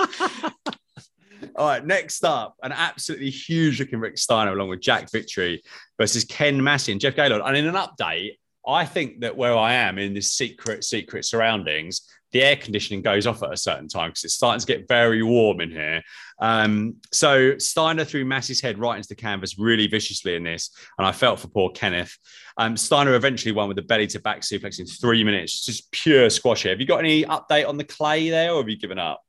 All 1.56 1.66
right, 1.68 1.84
next 1.84 2.24
up, 2.24 2.56
an 2.62 2.72
absolutely 2.72 3.32
huge 3.32 3.80
looking 3.80 4.00
Rick 4.00 4.20
Steiner 4.20 4.54
along 4.54 4.70
with 4.70 4.80
Jack 4.80 5.12
Victory 5.12 5.63
versus 5.98 6.24
Ken 6.24 6.63
Massey 6.63 6.92
and 6.92 7.01
Jeff 7.01 7.16
Gaylord. 7.16 7.42
And 7.44 7.58
in 7.58 7.66
an 7.66 7.74
update, 7.74 8.34
I 8.69 8.85
think 8.85 9.21
that 9.21 9.35
where 9.35 9.57
I 9.57 9.73
am 9.73 9.97
in 9.97 10.13
this 10.13 10.31
secret, 10.33 10.83
secret 10.83 11.25
surroundings, 11.25 12.01
the 12.31 12.43
air 12.43 12.55
conditioning 12.55 13.01
goes 13.01 13.25
off 13.25 13.41
at 13.41 13.51
a 13.51 13.57
certain 13.57 13.88
time 13.88 14.11
because 14.11 14.23
it's 14.23 14.35
starting 14.35 14.59
to 14.59 14.65
get 14.67 14.88
very 14.88 15.23
warm 15.23 15.61
in 15.61 15.71
here. 15.71 16.03
Um, 16.39 16.97
so 17.11 17.57
Steiner 17.57 18.05
threw 18.05 18.23
Massey's 18.23 18.61
head 18.61 18.77
right 18.77 18.97
into 18.97 19.09
the 19.09 19.15
canvas 19.15 19.57
really 19.57 19.88
viciously 19.88 20.35
in 20.35 20.43
this, 20.43 20.69
and 20.99 21.07
I 21.07 21.11
felt 21.11 21.39
for 21.39 21.47
poor 21.47 21.71
Kenneth. 21.71 22.15
Um, 22.57 22.77
Steiner 22.77 23.15
eventually 23.15 23.51
won 23.51 23.67
with 23.67 23.79
a 23.79 23.81
belly 23.81 24.05
to 24.07 24.19
back 24.19 24.41
suplex 24.41 24.79
in 24.79 24.85
three 24.85 25.23
minutes, 25.23 25.65
just 25.65 25.91
pure 25.91 26.29
squash 26.29 26.63
here. 26.63 26.71
Have 26.71 26.79
you 26.79 26.85
got 26.85 26.99
any 26.99 27.23
update 27.23 27.67
on 27.67 27.77
the 27.77 27.83
clay 27.83 28.29
there, 28.29 28.51
or 28.51 28.61
have 28.61 28.69
you 28.69 28.77
given 28.77 28.99
up? 28.99 29.21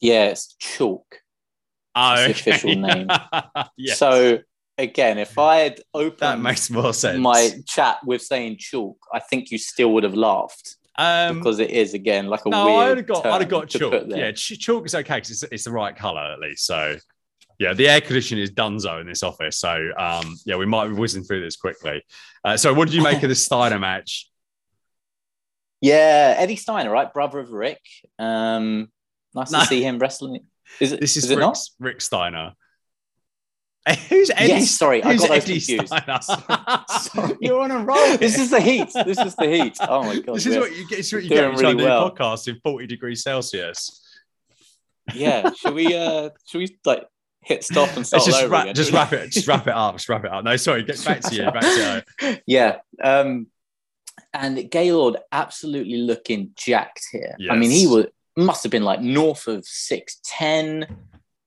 yeah, 0.00 0.26
it's 0.26 0.54
chalk. 0.58 1.20
Oh, 1.94 2.14
It's 2.18 2.42
the 2.42 2.50
official 2.50 2.74
name. 2.76 3.08
yeah, 3.76 3.94
So 3.94 4.38
again, 4.80 5.18
if 5.18 5.38
I 5.38 5.58
had 5.58 5.80
opened 5.94 6.20
that 6.20 6.40
makes 6.40 6.70
more 6.70 6.92
sense. 6.92 7.18
my 7.18 7.50
chat 7.66 7.98
with 8.04 8.22
saying 8.22 8.56
chalk, 8.58 8.96
I 9.12 9.20
think 9.20 9.50
you 9.50 9.58
still 9.58 9.92
would 9.92 10.04
have 10.04 10.14
laughed 10.14 10.76
um, 10.96 11.38
because 11.38 11.58
it 11.58 11.70
is 11.70 11.94
again 11.94 12.26
like 12.26 12.44
a 12.46 12.50
no, 12.50 12.66
weird. 12.66 12.90
I'd 12.90 12.96
have 12.98 13.06
got, 13.06 13.26
I'd 13.26 13.40
have 13.42 13.50
got 13.50 13.68
chalk. 13.68 14.04
Yeah, 14.06 14.32
ch- 14.32 14.58
chalk 14.58 14.86
is 14.86 14.94
okay 14.94 15.16
because 15.16 15.30
it's, 15.30 15.42
it's 15.52 15.64
the 15.64 15.72
right 15.72 15.94
color 15.94 16.20
at 16.20 16.40
least. 16.40 16.66
So, 16.66 16.96
yeah, 17.58 17.74
the 17.74 17.88
air 17.88 18.00
conditioning 18.00 18.42
is 18.42 18.50
dunzo 18.50 19.00
in 19.00 19.06
this 19.06 19.22
office. 19.22 19.58
So, 19.58 19.90
um, 19.98 20.36
yeah, 20.44 20.56
we 20.56 20.66
might 20.66 20.88
be 20.88 20.94
whizzing 20.94 21.24
through 21.24 21.42
this 21.42 21.56
quickly. 21.56 22.02
Uh, 22.44 22.56
so, 22.56 22.74
what 22.74 22.88
did 22.88 22.94
you 22.94 23.02
make 23.02 23.22
of 23.22 23.28
the 23.28 23.34
Steiner 23.34 23.78
match? 23.78 24.28
Yeah, 25.80 26.34
Eddie 26.36 26.56
Steiner, 26.56 26.90
right, 26.90 27.12
brother 27.12 27.38
of 27.38 27.50
Rick. 27.50 27.80
Um, 28.18 28.90
nice 29.34 29.50
No. 29.50 29.60
to 29.60 29.66
see 29.66 29.82
him 29.82 29.98
wrestling. 29.98 30.40
Is 30.78 30.92
it? 30.92 31.00
This 31.00 31.16
is, 31.16 31.24
is 31.24 31.30
it 31.30 31.36
Rick, 31.36 31.42
not? 31.42 31.58
Rick 31.78 32.00
Steiner. 32.00 32.52
Who's 34.08 34.30
Eddie? 34.34 34.48
Yes, 34.48 34.70
sorry, 34.70 35.02
I 35.02 35.12
who's 35.12 35.20
got 35.22 35.28
those 35.30 35.42
Eddie 35.44 35.60
confused. 35.60 35.92
Sorry. 37.12 37.36
You're 37.40 37.60
on 37.60 37.70
a 37.70 37.78
roll. 37.84 38.16
This 38.16 38.38
is 38.38 38.50
the 38.50 38.60
heat. 38.60 38.88
This 39.04 39.18
is 39.18 39.34
the 39.36 39.46
heat. 39.48 39.76
Oh 39.80 40.02
my 40.04 40.18
god. 40.18 40.36
this 40.36 40.46
is 40.46 40.56
what 40.56 40.76
you 40.76 40.86
get. 40.88 40.98
It's 41.00 41.12
what 41.12 41.22
you 41.22 41.28
Doing 41.28 41.40
get 41.40 41.48
when 41.54 41.58
really 41.60 41.72
to 41.74 41.78
do 41.78 41.84
well. 41.84 42.10
podcast 42.10 42.48
in 42.48 42.58
40 42.62 42.86
degrees 42.86 43.22
Celsius. 43.22 44.02
yeah. 45.14 45.50
Should 45.52 45.74
we? 45.74 45.94
Uh, 45.94 46.30
should 46.46 46.58
we 46.58 46.78
like 46.84 47.06
hit 47.42 47.64
stop 47.64 47.94
and 47.96 48.06
start 48.06 48.20
Let's 48.20 48.26
just 48.26 48.42
over 48.42 48.52
wrap, 48.52 48.62
again? 48.64 48.74
just 48.74 48.92
wrap 48.92 49.12
it, 49.12 49.30
just 49.32 49.46
wrap 49.48 49.66
it 49.66 49.74
up, 49.74 49.94
just 49.96 50.08
wrap 50.08 50.24
it 50.24 50.30
up. 50.32 50.44
No, 50.44 50.56
sorry, 50.56 50.82
get 50.82 51.02
back 51.04 51.20
to 51.22 51.34
you, 51.34 51.50
back 51.50 51.62
to 51.62 52.04
you. 52.22 52.36
yeah. 52.46 52.76
Um, 53.02 53.46
and 54.34 54.70
Gaylord 54.70 55.16
absolutely 55.32 55.96
looking 55.98 56.50
jacked 56.54 57.02
here. 57.10 57.34
I 57.50 57.56
mean, 57.56 57.70
he 57.70 57.86
was 57.86 58.06
must 58.36 58.62
have 58.62 58.70
been 58.70 58.84
like 58.84 59.00
north 59.00 59.48
of 59.48 59.64
six 59.66 60.20
ten 60.24 60.86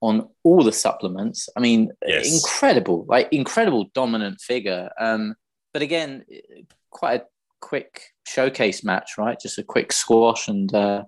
on 0.03 0.27
all 0.43 0.63
the 0.63 0.71
supplements. 0.71 1.47
I 1.55 1.61
mean, 1.61 1.89
Yes. 2.05 2.31
incredible, 2.33 3.05
like 3.07 3.29
incredible 3.31 3.85
dominant 3.93 4.41
figure. 4.41 4.89
Um, 4.99 5.35
but 5.73 5.81
again, 5.81 6.25
quite 6.89 7.21
a 7.21 7.25
quick 7.61 8.01
showcase 8.27 8.83
match, 8.83 9.11
right? 9.17 9.39
Just 9.39 9.57
a 9.57 9.63
quick 9.63 9.91
squash 9.93 10.47
and. 10.47 10.73
Uh, 10.75 11.03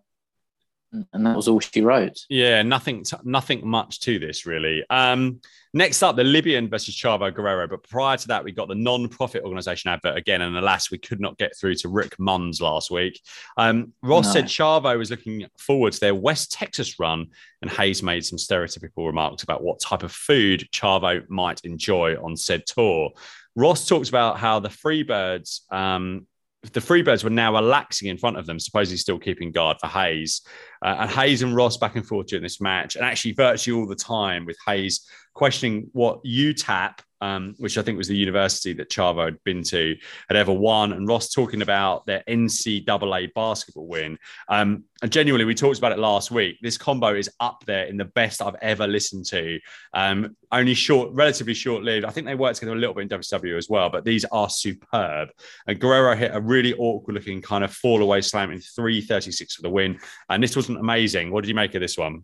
and 1.14 1.26
that 1.26 1.36
was 1.36 1.48
all 1.48 1.60
she 1.60 1.82
wrote. 1.82 2.18
Yeah, 2.30 2.62
nothing, 2.62 3.04
t- 3.04 3.18
nothing 3.24 3.68
much 3.68 4.00
to 4.02 4.20
this 4.20 4.46
really. 4.46 4.84
Um, 4.90 5.42
next 5.74 6.02
up, 6.04 6.16
the 6.16 6.24
Libyan 6.24 6.70
versus 6.70 6.96
Chavo 6.96 7.34
Guerrero. 7.34 7.68
But 7.68 7.84
prior 7.84 8.18
to 8.18 8.28
that, 8.30 8.44
we 8.44 8.52
got 8.52 8.68
the 8.68 8.76
non-profit 8.76 9.44
organization 9.44 9.90
advert 9.92 10.18
again, 10.18 10.42
and 10.42 10.58
alas, 10.58 10.92
we 10.92 10.98
could 10.98 11.20
not 11.20 11.38
get 11.38 11.56
through 11.58 11.76
to 11.76 11.90
Rick 11.90 12.18
Munns 12.18 12.62
last 12.62 12.92
week. 12.92 13.22
Um, 13.58 13.94
Ross 14.02 14.26
No. 14.28 14.32
said 14.34 14.46
Chavo 14.46 14.98
was 14.98 15.12
looking 15.12 15.48
forward 15.58 15.94
to 15.94 16.00
their 16.00 16.16
West 16.16 16.52
Texas 16.52 17.00
run, 17.00 17.28
and 17.62 17.72
Hayes 17.72 18.04
made 18.04 18.26
some 18.26 18.38
stereotypical 18.38 19.06
remarks 19.06 19.44
about 19.44 19.64
what 19.64 19.80
type 19.80 20.04
of 20.04 20.12
food 20.12 20.68
Chavo 20.72 21.28
might 21.30 21.62
enjoy 21.62 22.16
on 22.16 22.38
said 22.38 22.66
tour. 22.66 23.12
Ross 23.56 23.88
talks 23.88 24.10
about 24.10 24.38
how 24.38 24.60
the 24.60 24.70
Freebirds. 24.70 25.72
Um, 25.72 26.28
the 26.74 26.80
Freebirds 26.80 27.24
were 27.24 27.30
now 27.30 27.54
relaxing 27.54 28.10
in 28.10 28.18
front 28.18 28.38
of 28.38 28.46
them, 28.46 28.60
supposedly 28.60 28.98
still 28.98 29.20
keeping 29.20 29.52
guard 29.52 29.78
for 29.80 29.88
Hayes. 29.88 30.42
Uh, 30.84 30.96
and 31.00 31.10
Hayes 31.10 31.42
and 31.42 31.56
Ross 31.56 31.78
back 31.78 31.96
and 31.96 32.06
forth 32.06 32.28
during 32.28 32.44
this 32.44 32.62
match, 32.62 32.96
and 32.96 33.06
actually 33.06 33.34
virtually 33.34 33.80
all 33.80 33.88
the 33.88 33.96
time 33.96 34.46
with 34.46 34.58
Hayes 34.68 35.08
questioning 35.34 35.90
what 35.94 36.24
UTEP, 36.24 37.00
um, 37.26 37.56
which 37.58 37.78
I 37.78 37.82
think 37.82 37.98
was 37.98 38.08
the 38.08 38.16
university 38.16 38.74
that 38.74 38.90
Chavo 38.90 39.26
had 39.26 39.44
been 39.44 39.64
to, 39.64 39.96
had 40.30 40.38
ever 40.38 40.54
won, 40.54 40.94
and 40.94 41.08
Ross 41.08 41.32
talking 41.32 41.64
about 41.64 42.06
their 42.06 42.24
NCAA 42.28 43.34
basketball 43.34 43.88
win. 43.88 44.20
Um, 44.48 44.84
and 45.02 45.12
genuinely, 45.12 45.46
we 45.46 45.56
talked 45.56 45.80
about 45.80 45.92
it 45.92 46.00
last 46.00 46.30
week. 46.30 46.58
This 46.62 46.78
combo 46.78 47.16
is 47.16 47.30
up 47.40 47.64
there 47.66 47.86
in 47.86 47.98
the 47.98 48.06
best 48.06 48.42
I've 48.42 48.56
ever 48.62 48.88
listened 48.88 49.26
to. 49.28 49.60
Um, 49.94 50.38
only 50.52 50.76
short, 50.76 51.10
relatively 51.14 51.56
short 51.56 51.84
lived. 51.84 52.06
I 52.06 52.12
think 52.12 52.28
they 52.28 52.36
worked 52.36 52.60
together 52.60 52.78
a 52.78 52.80
little 52.80 52.94
bit 52.94 53.12
in 53.12 53.20
WCW 53.20 53.58
as 53.58 53.70
well, 53.70 53.90
but 53.90 54.06
these 54.06 54.26
are 54.26 54.50
superb. 54.50 55.30
And 55.68 55.80
Guerrero 55.80 56.16
hit 56.16 56.32
a 56.34 56.40
really 56.40 56.76
awkward 56.76 57.16
looking 57.16 57.42
kind 57.42 57.64
of 57.64 57.74
fall 57.74 58.02
away 58.04 58.22
slam 58.22 58.52
in 58.52 58.62
336 58.62 59.56
for 59.56 59.64
the 59.64 59.70
win. 59.70 60.00
And 60.30 60.44
this 60.44 60.56
wasn't 60.56 60.80
amazing. 60.80 61.32
What 61.32 61.42
did 61.42 61.50
you 61.50 61.56
make 61.56 61.74
of 61.74 61.82
this 61.82 61.98
one? 61.98 62.24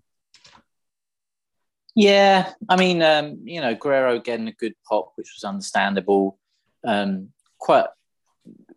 Yeah, 1.96 2.54
I 2.70 2.78
mean, 2.78 3.02
um, 3.02 3.40
you 3.44 3.60
know, 3.60 3.76
Guerrero 3.76 4.20
getting 4.20 4.48
a 4.48 4.54
good 4.54 4.76
pop, 4.88 5.12
which 5.16 5.34
was 5.36 5.44
understandable. 5.44 6.40
Um, 6.86 7.30
quite, 7.60 7.86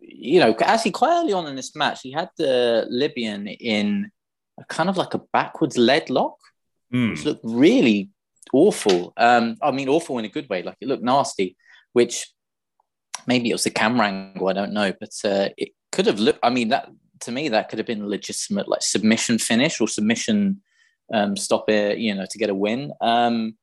you 0.01 0.39
know, 0.39 0.55
actually 0.59 0.91
quite 0.91 1.21
early 1.21 1.33
on 1.33 1.47
in 1.47 1.55
this 1.55 1.75
match, 1.75 2.01
he 2.01 2.11
had 2.11 2.29
the 2.37 2.85
Libyan 2.89 3.47
in 3.47 4.11
a 4.59 4.65
kind 4.65 4.89
of 4.89 4.97
like 4.97 5.13
a 5.13 5.21
backwards 5.31 5.77
lead 5.77 6.09
lock, 6.09 6.37
Hmm. 6.91 7.09
which 7.09 7.25
looked 7.25 7.41
really 7.43 8.09
awful. 8.53 9.13
Um, 9.17 9.57
I 9.61 9.71
mean, 9.71 9.89
awful 9.89 10.19
in 10.19 10.25
a 10.25 10.29
good 10.29 10.49
way, 10.49 10.61
like 10.61 10.77
it 10.81 10.87
looked 10.87 11.03
nasty, 11.03 11.57
which 11.93 12.31
maybe 13.25 13.49
it 13.49 13.53
was 13.53 13.63
the 13.63 13.71
camera 13.71 14.07
angle, 14.07 14.49
I 14.49 14.53
don't 14.53 14.73
know, 14.73 14.93
but 14.99 15.13
uh, 15.23 15.49
it 15.57 15.69
could 15.91 16.05
have 16.05 16.19
looked. 16.19 16.39
I 16.43 16.49
mean, 16.49 16.69
that 16.69 16.89
to 17.21 17.31
me, 17.31 17.49
that 17.49 17.69
could 17.69 17.79
have 17.79 17.87
been 17.87 18.01
a 18.01 18.07
legitimate 18.07 18.67
like 18.67 18.81
submission 18.81 19.39
finish 19.39 19.81
or 19.81 19.87
submission 19.87 20.61
um, 21.13 21.35
stop 21.35 21.69
it, 21.69 21.97
you 21.97 22.13
know, 22.15 22.25
to 22.29 22.37
get 22.37 22.49
a 22.49 22.55
win. 22.55 22.91
Um, 23.01 23.55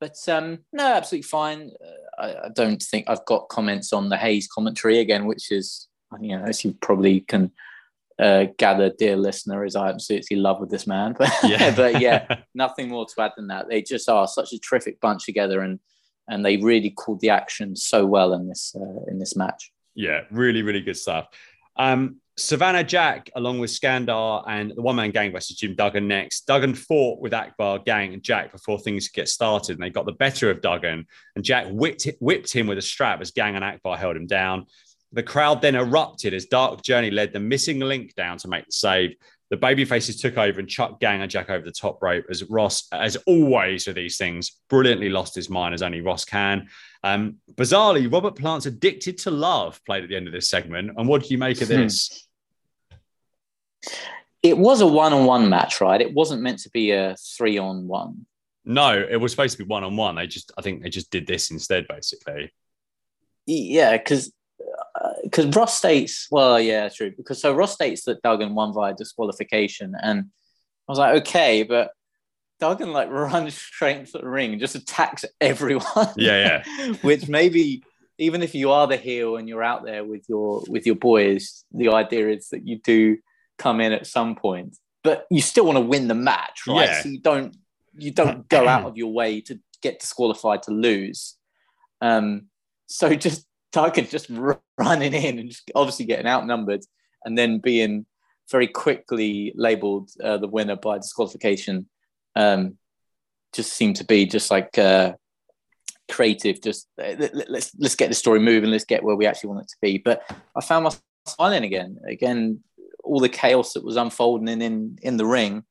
but 0.00 0.16
um, 0.28 0.60
no, 0.72 0.94
absolutely 0.94 1.28
fine. 1.28 1.72
Uh, 1.84 2.22
I, 2.22 2.46
I 2.46 2.48
don't 2.54 2.82
think 2.82 3.08
I've 3.08 3.24
got 3.24 3.48
comments 3.48 3.92
on 3.92 4.08
the 4.08 4.16
Hayes 4.16 4.48
commentary 4.48 5.00
again, 5.00 5.26
which 5.26 5.50
is, 5.50 5.88
you 6.20 6.36
know, 6.36 6.44
as 6.44 6.64
you 6.64 6.76
probably 6.80 7.20
can 7.20 7.50
uh, 8.18 8.46
gather, 8.58 8.90
dear 8.90 9.16
listener, 9.16 9.64
is 9.64 9.76
I 9.76 9.88
absolutely 9.88 10.36
love 10.36 10.60
with 10.60 10.70
this 10.70 10.86
man. 10.86 11.14
But 11.18 11.32
Yeah. 11.42 11.74
but 11.76 12.00
yeah, 12.00 12.40
nothing 12.54 12.88
more 12.88 13.06
to 13.06 13.22
add 13.22 13.32
than 13.36 13.48
that. 13.48 13.68
They 13.68 13.82
just 13.82 14.08
are 14.08 14.26
such 14.26 14.52
a 14.52 14.58
terrific 14.58 15.00
bunch 15.00 15.24
together, 15.24 15.60
and 15.60 15.78
and 16.28 16.44
they 16.44 16.58
really 16.58 16.90
called 16.90 17.20
the 17.20 17.30
action 17.30 17.74
so 17.74 18.04
well 18.06 18.34
in 18.34 18.48
this 18.48 18.74
uh, 18.78 19.04
in 19.10 19.18
this 19.18 19.36
match. 19.36 19.72
yeah, 19.94 20.22
really, 20.30 20.62
really 20.62 20.80
good 20.80 20.96
stuff. 20.96 21.28
Um, 21.76 22.20
Savannah 22.38 22.84
Jack, 22.84 23.30
along 23.34 23.58
with 23.58 23.70
Skandar 23.70 24.44
and 24.48 24.72
the 24.74 24.80
one 24.80 24.96
man 24.96 25.10
gang 25.10 25.32
versus 25.32 25.56
Jim 25.56 25.74
Duggan 25.74 26.06
next. 26.06 26.46
Duggan 26.46 26.72
fought 26.74 27.20
with 27.20 27.34
Akbar, 27.34 27.80
Gang, 27.80 28.14
and 28.14 28.22
Jack 28.22 28.52
before 28.52 28.78
things 28.78 29.08
get 29.08 29.28
started, 29.28 29.72
and 29.72 29.82
they 29.82 29.90
got 29.90 30.06
the 30.06 30.12
better 30.12 30.50
of 30.50 30.60
Duggan. 30.62 31.04
And 31.34 31.44
Jack 31.44 31.66
whipped, 31.68 32.06
whipped 32.20 32.52
him 32.52 32.66
with 32.68 32.78
a 32.78 32.82
strap 32.82 33.20
as 33.20 33.32
Gang 33.32 33.56
and 33.56 33.64
Akbar 33.64 33.96
held 33.96 34.16
him 34.16 34.26
down. 34.26 34.66
The 35.12 35.22
crowd 35.22 35.62
then 35.62 35.74
erupted 35.74 36.32
as 36.32 36.46
Dark 36.46 36.82
Journey 36.82 37.10
led 37.10 37.32
the 37.32 37.40
missing 37.40 37.80
link 37.80 38.14
down 38.14 38.38
to 38.38 38.48
make 38.48 38.66
the 38.66 38.72
save. 38.72 39.16
The 39.50 39.56
baby 39.56 39.86
faces 39.86 40.20
took 40.20 40.36
over 40.36 40.60
and 40.60 40.68
chucked 40.68 41.00
Gang 41.00 41.22
and 41.22 41.30
Jack 41.30 41.48
over 41.48 41.64
the 41.64 41.72
top 41.72 42.00
rope 42.02 42.26
as 42.30 42.44
Ross, 42.44 42.86
as 42.92 43.16
always 43.26 43.86
with 43.86 43.96
these 43.96 44.18
things, 44.18 44.60
brilliantly 44.68 45.08
lost 45.08 45.34
his 45.34 45.48
mind 45.48 45.74
as 45.74 45.82
only 45.82 46.02
Ross 46.02 46.24
can. 46.26 46.68
Um, 47.02 47.36
bizarrely, 47.54 48.12
Robert 48.12 48.36
Plant's 48.36 48.66
Addicted 48.66 49.16
to 49.18 49.30
Love 49.30 49.80
played 49.86 50.02
at 50.04 50.10
the 50.10 50.16
end 50.16 50.26
of 50.26 50.34
this 50.34 50.50
segment. 50.50 50.90
And 50.96 51.08
what 51.08 51.22
do 51.22 51.28
you 51.30 51.38
make 51.38 51.62
of 51.62 51.68
Hmm. 51.68 51.76
this? 51.76 52.27
It 54.42 54.56
was 54.56 54.80
a 54.80 54.86
one-on-one 54.86 55.48
match, 55.48 55.80
right? 55.80 56.00
It 56.00 56.14
wasn't 56.14 56.42
meant 56.42 56.60
to 56.60 56.70
be 56.70 56.92
a 56.92 57.16
three-on-one. 57.36 58.26
No, 58.64 58.92
it 58.92 59.16
was 59.16 59.32
supposed 59.32 59.56
to 59.56 59.64
be 59.64 59.68
one 59.68 59.82
on 59.82 59.96
one. 59.96 60.16
They 60.16 60.26
just, 60.26 60.52
I 60.56 60.62
think 60.62 60.82
they 60.82 60.90
just 60.90 61.10
did 61.10 61.26
this 61.26 61.50
instead, 61.50 61.88
basically. 61.88 62.52
Yeah, 63.46 63.96
because 63.96 64.32
because 65.24 65.46
uh, 65.46 65.58
Ross 65.58 65.76
states, 65.76 66.28
well, 66.30 66.60
yeah, 66.60 66.88
true. 66.88 67.12
Because 67.16 67.40
so 67.40 67.54
Ross 67.54 67.72
states 67.72 68.04
that 68.04 68.22
Duggan 68.22 68.54
won 68.54 68.72
via 68.74 68.94
disqualification, 68.94 69.94
and 70.00 70.26
I 70.86 70.92
was 70.92 70.98
like, 70.98 71.22
okay, 71.22 71.62
but 71.62 71.92
Duggan 72.60 72.92
like 72.92 73.08
runs 73.10 73.54
straight 73.54 73.98
into 73.98 74.18
the 74.18 74.28
ring 74.28 74.52
and 74.52 74.60
just 74.60 74.74
attacks 74.74 75.24
everyone. 75.40 76.12
Yeah, 76.16 76.62
yeah. 76.78 76.92
Which 77.02 77.28
maybe 77.28 77.82
even 78.18 78.42
if 78.42 78.54
you 78.54 78.72
are 78.72 78.86
the 78.86 78.96
heel 78.96 79.36
and 79.36 79.48
you're 79.48 79.62
out 79.62 79.84
there 79.84 80.04
with 80.04 80.28
your 80.28 80.62
with 80.68 80.86
your 80.86 80.96
boys, 80.96 81.64
the 81.72 81.90
idea 81.90 82.28
is 82.30 82.48
that 82.50 82.66
you 82.66 82.78
do 82.78 83.18
come 83.58 83.80
in 83.80 83.92
at 83.92 84.06
some 84.06 84.34
point, 84.36 84.76
but 85.02 85.26
you 85.30 85.40
still 85.40 85.66
want 85.66 85.76
to 85.76 85.80
win 85.84 86.08
the 86.08 86.14
match, 86.14 86.62
right? 86.66 86.88
Yeah. 86.88 87.02
So 87.02 87.08
you 87.08 87.20
don't 87.20 87.56
you 87.96 88.10
don't 88.10 88.48
go 88.56 88.66
out 88.68 88.84
of 88.84 88.96
your 88.96 89.12
way 89.12 89.40
to 89.42 89.58
get 89.82 90.00
disqualified 90.00 90.62
to 90.64 90.70
lose. 90.70 91.36
Um, 92.00 92.46
so 92.86 93.14
just 93.26 93.46
Duggan 93.72 94.06
just 94.06 94.30
running 94.78 95.12
in 95.14 95.38
and 95.38 95.50
just 95.50 95.70
obviously 95.74 96.06
getting 96.06 96.26
outnumbered, 96.26 96.82
and 97.24 97.36
then 97.36 97.58
being 97.58 98.06
very 98.50 98.66
quickly 98.66 99.52
labelled 99.54 100.10
uh, 100.22 100.38
the 100.38 100.48
winner 100.48 100.76
by 100.76 100.96
disqualification. 100.96 101.88
Um, 102.34 102.78
just 103.52 103.72
seemed 103.72 103.96
to 103.96 104.04
be 104.04 104.26
just 104.26 104.50
like 104.50 104.76
uh, 104.78 105.14
creative. 106.10 106.60
Just 106.62 106.86
uh, 107.00 107.14
let, 107.18 107.34
let- 107.34 107.50
let's 107.50 107.72
let's 107.78 107.96
get 107.96 108.08
the 108.08 108.14
story 108.14 108.40
moving. 108.40 108.70
Let's 108.70 108.84
get 108.84 109.02
where 109.02 109.16
we 109.16 109.26
actually 109.26 109.50
want 109.50 109.62
it 109.62 109.68
to 109.68 109.76
be. 109.80 109.98
But 109.98 110.22
I 110.56 110.60
found 110.60 110.84
myself 110.84 111.02
smiling 111.26 111.64
again. 111.64 111.98
Again, 112.06 112.60
all 113.08 113.20
the 113.20 113.28
chaos 113.28 113.72
that 113.72 113.84
was 113.84 113.96
unfolding 113.96 114.48
in 114.48 114.62
in, 114.62 114.98
in 115.02 115.16
the 115.16 115.26
ring. 115.26 115.64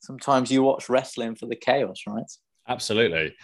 Sometimes 0.00 0.50
you 0.50 0.62
watch 0.62 0.88
wrestling 0.88 1.36
for 1.36 1.46
the 1.46 1.56
chaos, 1.56 2.02
right? 2.06 2.30
Absolutely. 2.68 3.34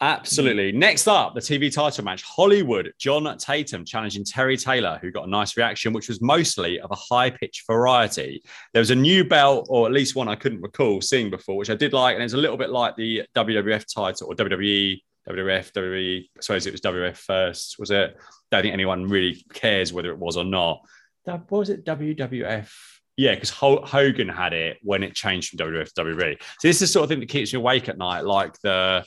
Absolutely. 0.00 0.70
Next 0.70 1.08
up, 1.08 1.34
the 1.34 1.40
TV 1.40 1.72
title 1.72 2.04
match 2.04 2.22
Hollywood, 2.22 2.92
John 2.98 3.36
Tatum 3.36 3.84
challenging 3.84 4.24
Terry 4.24 4.56
Taylor, 4.56 4.98
who 5.02 5.10
got 5.10 5.26
a 5.26 5.30
nice 5.30 5.56
reaction, 5.56 5.92
which 5.92 6.08
was 6.08 6.22
mostly 6.22 6.78
of 6.78 6.90
a 6.92 6.94
high 6.94 7.30
pitch 7.30 7.64
variety. 7.66 8.42
There 8.72 8.80
was 8.80 8.92
a 8.92 8.94
new 8.94 9.24
belt, 9.24 9.66
or 9.68 9.86
at 9.86 9.92
least 9.92 10.14
one 10.14 10.28
I 10.28 10.36
couldn't 10.36 10.60
recall 10.60 11.00
seeing 11.00 11.30
before, 11.30 11.56
which 11.56 11.70
I 11.70 11.74
did 11.74 11.92
like. 11.92 12.14
And 12.14 12.22
it's 12.22 12.34
a 12.34 12.38
little 12.38 12.56
bit 12.56 12.70
like 12.70 12.94
the 12.94 13.24
WWF 13.34 13.92
title 13.92 14.28
or 14.28 14.36
WWE, 14.36 15.00
WWF, 15.28 15.72
WWE. 15.72 16.20
I 16.20 16.40
suppose 16.40 16.66
it 16.66 16.72
was 16.72 16.80
WWF 16.80 17.16
first, 17.16 17.76
was 17.80 17.90
it? 17.90 18.16
I 18.16 18.22
Don't 18.52 18.62
think 18.62 18.74
anyone 18.74 19.08
really 19.08 19.44
cares 19.52 19.92
whether 19.92 20.12
it 20.12 20.18
was 20.18 20.36
or 20.36 20.44
not. 20.44 20.80
That 21.28 21.50
was 21.50 21.68
it 21.68 21.84
WWF. 21.84 22.70
Yeah, 23.18 23.34
because 23.34 23.50
Hogan 23.50 24.30
had 24.30 24.54
it 24.54 24.78
when 24.82 25.02
it 25.02 25.14
changed 25.14 25.50
from 25.50 25.58
WWF 25.58 25.92
to 25.92 26.04
WWE. 26.04 26.40
So 26.40 26.68
this 26.68 26.76
is 26.76 26.80
the 26.80 26.86
sort 26.86 27.04
of 27.04 27.10
thing 27.10 27.20
that 27.20 27.28
keeps 27.28 27.52
you 27.52 27.58
awake 27.58 27.90
at 27.90 27.98
night, 27.98 28.24
like 28.24 28.58
the 28.62 29.04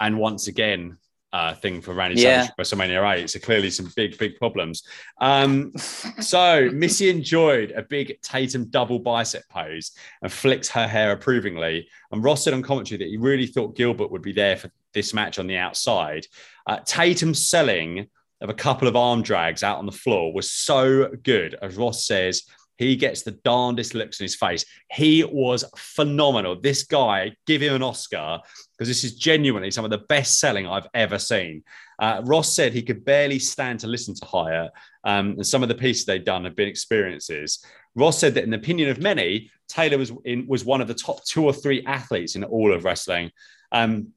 and 0.00 0.16
once 0.16 0.46
again 0.46 0.98
uh, 1.32 1.52
thing 1.52 1.80
for 1.80 1.92
Randy 1.92 2.22
Yeah. 2.22 2.42
Savage 2.42 2.54
WrestleMania 2.60 3.22
8. 3.22 3.28
So 3.28 3.40
clearly 3.40 3.70
some 3.70 3.90
big, 3.96 4.16
big 4.18 4.36
problems. 4.36 4.84
Um, 5.20 5.72
so 6.20 6.70
Missy 6.72 7.10
enjoyed 7.10 7.72
a 7.72 7.82
big 7.82 8.20
Tatum 8.22 8.66
double 8.70 9.00
bicep 9.00 9.42
pose 9.48 9.90
and 10.22 10.30
flicks 10.30 10.68
her 10.68 10.86
hair 10.86 11.10
approvingly. 11.10 11.88
And 12.12 12.22
Ross 12.22 12.44
said 12.44 12.54
on 12.54 12.62
commentary 12.62 12.98
that 12.98 13.08
he 13.08 13.16
really 13.16 13.48
thought 13.48 13.74
Gilbert 13.74 14.12
would 14.12 14.22
be 14.22 14.32
there 14.32 14.56
for 14.56 14.70
this 14.92 15.12
match 15.12 15.40
on 15.40 15.48
the 15.48 15.56
outside. 15.56 16.24
Uh, 16.68 16.78
Tatum's 16.84 17.44
selling 17.44 18.06
of 18.44 18.50
a 18.50 18.54
couple 18.54 18.86
of 18.86 18.94
arm 18.94 19.22
drags 19.22 19.62
out 19.62 19.78
on 19.78 19.86
the 19.86 19.92
floor 19.92 20.32
was 20.32 20.50
so 20.50 21.08
good, 21.22 21.56
as 21.62 21.76
Ross 21.76 22.06
says. 22.06 22.42
He 22.76 22.94
gets 22.94 23.22
the 23.22 23.30
darndest 23.30 23.94
looks 23.94 24.20
in 24.20 24.24
his 24.24 24.34
face. 24.34 24.64
He 24.90 25.24
was 25.24 25.64
phenomenal. 25.76 26.60
This 26.60 26.82
guy, 26.82 27.32
give 27.46 27.62
him 27.62 27.74
an 27.74 27.82
Oscar 27.82 28.40
because 28.72 28.88
this 28.88 29.02
is 29.04 29.14
genuinely 29.14 29.70
some 29.70 29.84
of 29.84 29.90
the 29.90 30.04
best 30.08 30.40
selling 30.40 30.66
I've 30.66 30.88
ever 30.92 31.18
seen. 31.18 31.62
Uh, 31.98 32.20
Ross 32.24 32.54
said 32.54 32.72
he 32.72 32.82
could 32.82 33.04
barely 33.04 33.38
stand 33.38 33.80
to 33.80 33.86
listen 33.86 34.14
to 34.14 34.26
Hyatt, 34.26 34.72
um, 35.04 35.30
and 35.30 35.46
some 35.46 35.62
of 35.62 35.68
the 35.68 35.74
pieces 35.74 36.04
they've 36.04 36.24
done 36.24 36.44
have 36.44 36.56
been 36.56 36.68
experiences. 36.68 37.64
Ross 37.94 38.18
said 38.18 38.34
that, 38.34 38.44
in 38.44 38.50
the 38.50 38.56
opinion 38.56 38.90
of 38.90 38.98
many, 38.98 39.50
Taylor 39.68 39.96
was 39.96 40.12
in, 40.24 40.46
was 40.46 40.64
one 40.64 40.80
of 40.82 40.88
the 40.88 40.94
top 40.94 41.24
two 41.24 41.44
or 41.44 41.52
three 41.52 41.82
athletes 41.86 42.34
in 42.34 42.44
all 42.44 42.74
of 42.74 42.84
wrestling. 42.84 43.30
Um, 43.72 44.08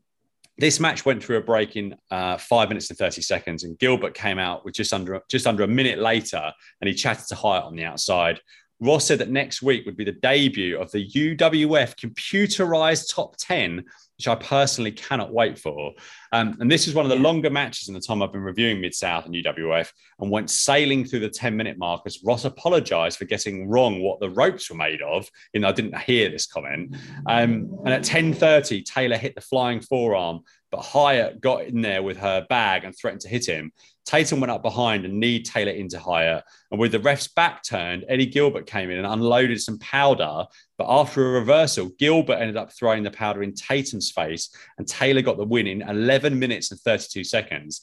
this 0.58 0.80
match 0.80 1.06
went 1.06 1.24
through 1.24 1.38
a 1.38 1.41
break 1.41 1.76
in 1.76 1.96
uh, 2.10 2.38
five 2.38 2.70
minutes 2.70 2.89
and 2.89 2.98
30 2.98 3.22
seconds, 3.22 3.63
and 3.63 3.78
Gilbert 3.78 4.13
came 4.13 4.39
out 4.39 4.65
with 4.65 4.74
just 4.74 4.93
under 4.93 5.22
just 5.30 5.46
under 5.46 5.63
a 5.63 5.67
minute 5.67 6.00
later, 6.00 6.52
and 6.82 6.88
he 6.88 6.93
chatted 6.93 7.28
to 7.28 7.36
Hyatt 7.36 7.65
on 7.65 7.76
the 7.76 7.84
outside. 7.84 8.39
Ross 8.80 9.06
said 9.06 9.20
that 9.20 9.30
next 9.30 9.62
week 9.62 9.86
would 9.86 9.98
be 9.98 10.04
the 10.04 10.12
debut 10.12 10.78
of 10.78 10.91
the 10.91 11.08
UWF 11.10 11.96
computerized 11.96 13.13
top 13.13 13.36
10, 13.38 13.84
which 14.17 14.27
I 14.27 14.36
personally 14.36 14.91
cannot 14.91 15.32
wait 15.32 15.60
for. 15.60 15.93
Um, 16.32 16.58
and 16.60 16.71
this 16.71 16.88
is 16.88 16.95
one 16.95 17.06
of 17.06 17.10
the 17.10 17.17
longer 17.17 17.49
matches 17.49 17.88
in 17.88 17.93
the 17.93 18.01
time 18.01 18.21
I've 18.21 18.32
been 18.32 18.41
reviewing 18.41 18.82
Mid 18.82 18.95
South 18.95 19.25
and 19.25 19.36
UWF 19.36 19.91
and 20.19 20.32
went 20.32 20.49
sailing 20.49 21.06
through 21.06 21.19
the 21.19 21.30
10 21.30 21.56
minute 21.56 21.77
mark 21.77 22.01
as 22.06 22.23
Ross 22.23 22.45
apologized 22.45 23.19
for 23.19 23.25
getting 23.25 23.69
wrong 23.69 24.01
what 24.01 24.19
the 24.19 24.30
ropes 24.30 24.69
were 24.69 24.75
made 24.75 25.01
of. 25.01 25.30
You 25.53 25.62
know, 25.62 25.69
I 25.69 25.71
didn't 25.71 25.97
hear 25.99 26.30
this 26.30 26.47
comment. 26.47 26.95
Um, 27.27 27.77
and 27.86 27.89
at 27.89 28.01
10.30, 28.01 28.84
Taylor 28.86 29.17
hit 29.17 29.36
the 29.36 29.41
flying 29.41 29.82
forearm, 29.82 30.41
but 30.71 30.82
Hyatt 30.82 31.41
got 31.41 31.65
in 31.65 31.82
there 31.82 32.03
with 32.03 32.17
her 32.17 32.45
bag 32.49 32.84
and 32.84 32.95
threatened 32.95 33.21
to 33.21 33.30
hit 33.30 33.47
him. 33.47 33.71
Tatum 34.06 34.39
went 34.39 34.51
up 34.51 34.62
behind 34.62 35.03
and 35.03 35.19
kneed 35.19 35.45
Taylor 35.45 35.71
into 35.71 35.99
Hyatt. 35.99 36.43
And 36.71 36.80
with 36.80 36.93
the 36.93 36.99
ref's 36.99 37.27
back 37.27 37.62
turned, 37.63 38.06
Eddie 38.08 38.25
Gilbert 38.25 38.65
came 38.65 38.89
in 38.89 38.97
and 38.97 39.08
unloaded 39.08 39.62
some 39.62 39.77
powder. 39.80 40.45
But 40.77 40.88
after 40.89 41.27
a 41.27 41.39
reversal, 41.39 41.89
Gilbert 41.99 42.36
ended 42.36 42.56
up 42.56 42.71
throwing 42.71 43.03
the 43.03 43.12
powder 43.12 43.43
in 43.43 43.53
Tatum's 43.53 44.12
face, 44.12 44.49
and 44.77 44.88
Taylor 44.88 45.21
got 45.21 45.38
the 45.38 45.43
win 45.43 45.67
in 45.67 45.82
11 45.82 46.38
minutes 46.38 46.71
and 46.71 46.80
32 46.80 47.25
seconds. 47.25 47.82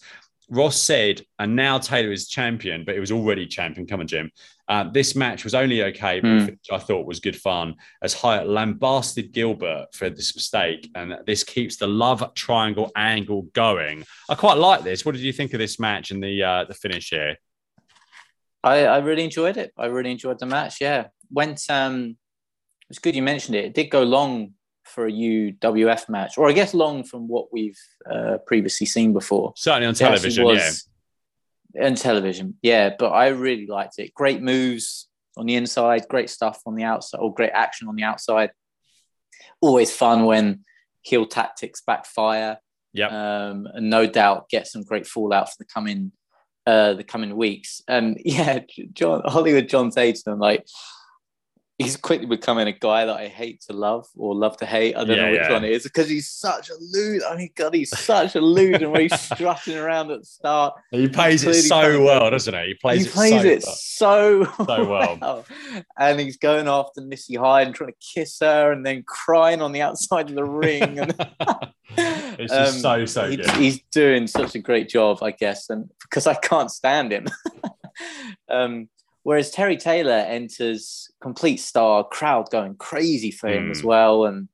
Ross 0.49 0.81
said, 0.81 1.23
and 1.38 1.57
now 1.57 1.79
Taylor 1.79 2.12
is 2.12 2.29
champion, 2.29 2.85
but 2.85 2.94
it 2.94 3.01
was 3.01 3.12
already 3.12 3.47
champion. 3.47 3.87
Come 3.87 4.01
on, 4.01 4.07
Jim. 4.07 4.31
Uh, 4.66 4.85
this 4.85 5.14
match 5.14 5.44
was 5.44 5.55
only 5.55 5.83
okay, 5.83 6.20
Hmm. 6.20 6.46
which 6.46 6.68
I 6.72 6.79
thought 6.79 7.07
was 7.07 7.20
good 7.20 7.37
fun 7.37 7.74
as 8.03 8.14
Hyatt 8.14 8.48
lambasted 8.48 9.33
Gilbert 9.33 9.88
for 9.92 10.09
this 10.09 10.35
mistake, 10.35 10.90
and 10.94 11.18
this 11.27 11.44
keeps 11.44 11.77
the 11.77 11.87
love 11.87 12.33
triangle 12.35 12.90
angle 12.96 13.42
going. 13.53 14.05
I 14.31 14.35
quite 14.35 14.57
like 14.57 14.83
this. 14.83 15.05
What 15.05 15.14
did 15.14 15.22
you 15.22 15.33
think 15.33 15.53
of 15.53 15.59
this 15.59 15.79
match 15.79 16.11
and 16.11 16.22
the 16.22 16.42
uh, 16.42 16.64
the 16.64 16.74
finish 16.74 17.11
here? 17.11 17.37
I, 18.62 18.87
I 18.87 18.98
really 18.98 19.24
enjoyed 19.24 19.59
it. 19.59 19.72
I 19.77 19.87
really 19.87 20.11
enjoyed 20.11 20.38
the 20.38 20.46
match. 20.46 20.81
Yeah, 20.81 21.09
went. 21.31 21.61
Um, 21.68 22.16
it's 22.88 22.98
good 22.98 23.14
you 23.14 23.22
mentioned 23.22 23.57
it. 23.57 23.66
It 23.66 23.74
did 23.74 23.90
go 23.90 24.03
long 24.03 24.55
for 24.85 25.07
a 25.07 25.11
UWF 25.12 26.09
match, 26.09 26.38
or 26.38 26.48
I 26.48 26.53
guess 26.53 26.72
long 26.74 27.05
from 27.05 27.29
what 27.29 27.53
we've 27.53 27.79
uh, 28.11 28.38
previously 28.46 28.87
seen 28.87 29.12
before. 29.12 29.53
Certainly 29.57 29.88
on 29.88 29.94
television, 29.94 30.46
yeah. 30.46 30.70
And 31.75 31.97
television, 31.97 32.55
yeah. 32.63 32.91
But 32.99 33.11
I 33.11 33.29
really 33.29 33.67
liked 33.67 33.99
it. 33.99 34.15
Great 34.15 34.43
moves 34.43 35.09
on 35.37 35.47
the 35.47 35.57
inside, 35.57 36.07
great 36.09 36.31
stuff 36.31 36.61
on 36.67 36.75
the 36.75 36.85
outside, 36.85 37.19
or 37.19 37.35
great 37.35 37.51
action 37.53 37.89
on 37.89 37.97
the 37.97 38.05
outside. 38.05 38.51
Always 39.61 39.95
fun 39.95 40.25
when 40.25 40.65
heel 41.03 41.27
tactics 41.27 41.83
backfire. 41.87 42.59
Yeah, 42.93 43.09
Um, 43.09 43.67
and 43.75 43.91
no 43.91 44.07
doubt 44.07 44.49
get 44.49 44.69
some 44.69 44.85
great 44.85 45.07
fallout 45.07 45.49
for 45.49 45.57
the 45.59 45.65
coming 45.65 46.13
uh, 46.67 46.95
the 46.95 47.05
coming 47.05 47.37
weeks. 47.37 47.83
Um, 47.89 48.17
yeah, 48.25 48.61
John 48.93 49.23
Hollywood 49.25 49.69
John 49.69 49.91
Tatum, 49.91 50.39
like 50.39 50.67
he's 51.79 51.97
quickly 51.97 52.27
becoming 52.27 52.69
a 52.69 52.73
guy 52.73 53.05
that 53.05 53.17
I 53.17 53.27
hate 53.27 53.61
to 53.63 53.73
love 53.73 54.07
or 54.17 54.35
love 54.35 54.57
to 54.59 54.67
hate. 54.67 54.95
I 54.97 55.05
don't 55.05 55.17
Yeah, 55.17 55.25
know 55.25 55.31
which 55.33 55.41
yeah. 55.41 55.53
one 55.53 55.65
it 55.65 55.73
is 55.73 55.83
because 55.83 56.09
he's 56.09 56.29
such 56.31 56.71
a 56.71 56.75
lewd. 56.79 57.23
I 57.25 57.37
mean, 57.37 57.51
God, 57.57 57.75
he's 57.75 57.97
such 57.99 58.37
a 58.37 58.41
lewd 58.41 58.83
and 58.83 58.93
when 58.93 59.01
he's 59.03 59.21
strutting 59.33 59.77
around 59.77 60.11
at 60.13 60.21
the 60.21 60.25
start. 60.27 60.75
He 60.93 61.09
plays 61.09 61.43
it 61.45 61.55
so 61.63 62.03
well, 62.05 62.31
doesn't 62.31 62.55
he? 62.55 62.67
He 62.69 62.75
plays 62.75 63.03
he 63.03 63.09
it 63.09 63.13
so 63.33 63.49
it 63.49 63.63
well. 63.65 63.75
so, 63.75 64.45
So 64.67 64.89
well. 64.89 65.19
well. 65.21 65.45
And 65.99 66.21
he's 66.21 66.37
going 66.37 66.69
after 66.69 67.01
Missy 67.01 67.35
Hyatt 67.35 67.67
and 67.67 67.75
trying 67.75 67.91
to 67.91 67.97
kiss 68.15 68.39
her 68.41 68.71
and 68.71 68.87
then 68.87 69.03
crying 69.07 69.61
on 69.61 69.73
the 69.73 69.83
outside 69.83 70.29
of 70.31 70.37
the 70.37 70.45
ring. 70.45 70.99
And 71.97 72.37
it's 72.41 72.53
just 72.53 72.81
so 72.83 73.05
so 73.05 73.31
he- 73.31 73.37
good. 73.37 73.51
He's 73.53 73.81
doing 73.93 74.27
such 74.27 74.55
a 74.57 74.59
great 74.59 74.89
job, 74.89 75.23
I 75.23 75.31
guess, 75.31 75.71
and 75.71 75.89
because 76.03 76.27
I 76.27 76.35
can't 76.35 76.71
stand 76.71 77.13
him. 77.13 77.27
um, 78.49 78.89
whereas 79.25 79.51
Terry 79.51 79.77
Taylor 79.77 80.13
enters 80.13 81.11
complete 81.21 81.59
star, 81.59 82.05
crowd 82.05 82.49
going 82.51 82.77
crazy 82.77 83.31
for 83.33 83.49
him 83.49 83.67
Mm. 83.67 83.71
as 83.73 83.83
well, 83.83 84.25
and 84.27 84.49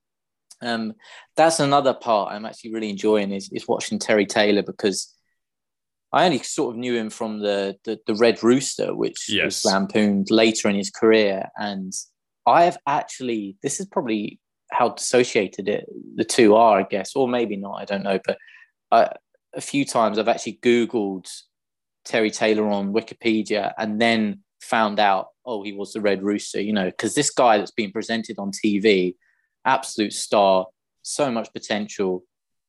um, 0.62 0.94
that's 1.36 1.60
another 1.60 1.94
part 1.94 2.32
I'm 2.32 2.44
actually 2.46 2.72
really 2.72 2.90
enjoying 2.90 3.32
is, 3.32 3.48
is 3.52 3.68
watching 3.68 3.98
Terry 3.98 4.26
Taylor 4.26 4.62
because 4.62 5.14
I 6.12 6.24
only 6.26 6.38
sort 6.40 6.74
of 6.74 6.78
knew 6.78 6.96
him 6.96 7.08
from 7.10 7.38
the 7.40 7.76
the, 7.84 7.98
the 8.06 8.14
Red 8.14 8.42
Rooster, 8.42 8.94
which 8.94 9.28
Yes. 9.28 9.44
was 9.44 9.64
lampooned 9.72 10.30
later 10.30 10.68
in 10.68 10.74
his 10.76 10.90
career, 10.90 11.48
and 11.56 11.92
I 12.46 12.64
have 12.64 12.78
actually. 12.86 13.56
This 13.62 13.78
is 13.80 13.86
probably 13.86 14.38
how 14.72 14.90
dissociated 14.90 15.68
it 15.68 15.84
the 16.16 16.24
two 16.24 16.54
are, 16.54 16.78
I 16.80 16.82
guess, 16.84 17.14
or 17.16 17.26
maybe 17.28 17.56
not. 17.56 17.74
I 17.82 17.84
don't 17.84 18.02
know, 18.04 18.18
but 18.24 18.38
I, 18.92 19.10
a 19.54 19.60
few 19.60 19.84
times 19.84 20.16
I've 20.18 20.28
actually 20.28 20.58
Googled 20.62 21.28
Terry 22.04 22.30
Taylor 22.30 22.68
on 22.68 22.92
Wikipedia 22.92 23.72
and 23.78 24.00
then 24.00 24.40
found 24.60 24.98
out, 25.00 25.28
oh, 25.44 25.62
he 25.62 25.72
was 25.72 25.92
the 25.92 26.00
Red 26.00 26.22
Rooster, 26.22 26.60
you 26.60 26.72
know, 26.72 26.86
because 26.86 27.14
this 27.14 27.30
guy 27.30 27.58
that's 27.58 27.70
been 27.70 27.92
presented 27.92 28.38
on 28.38 28.52
TV, 28.52 29.16
absolute 29.64 30.12
star, 30.12 30.66
so 31.02 31.30
much 31.30 31.52
potential. 31.52 32.24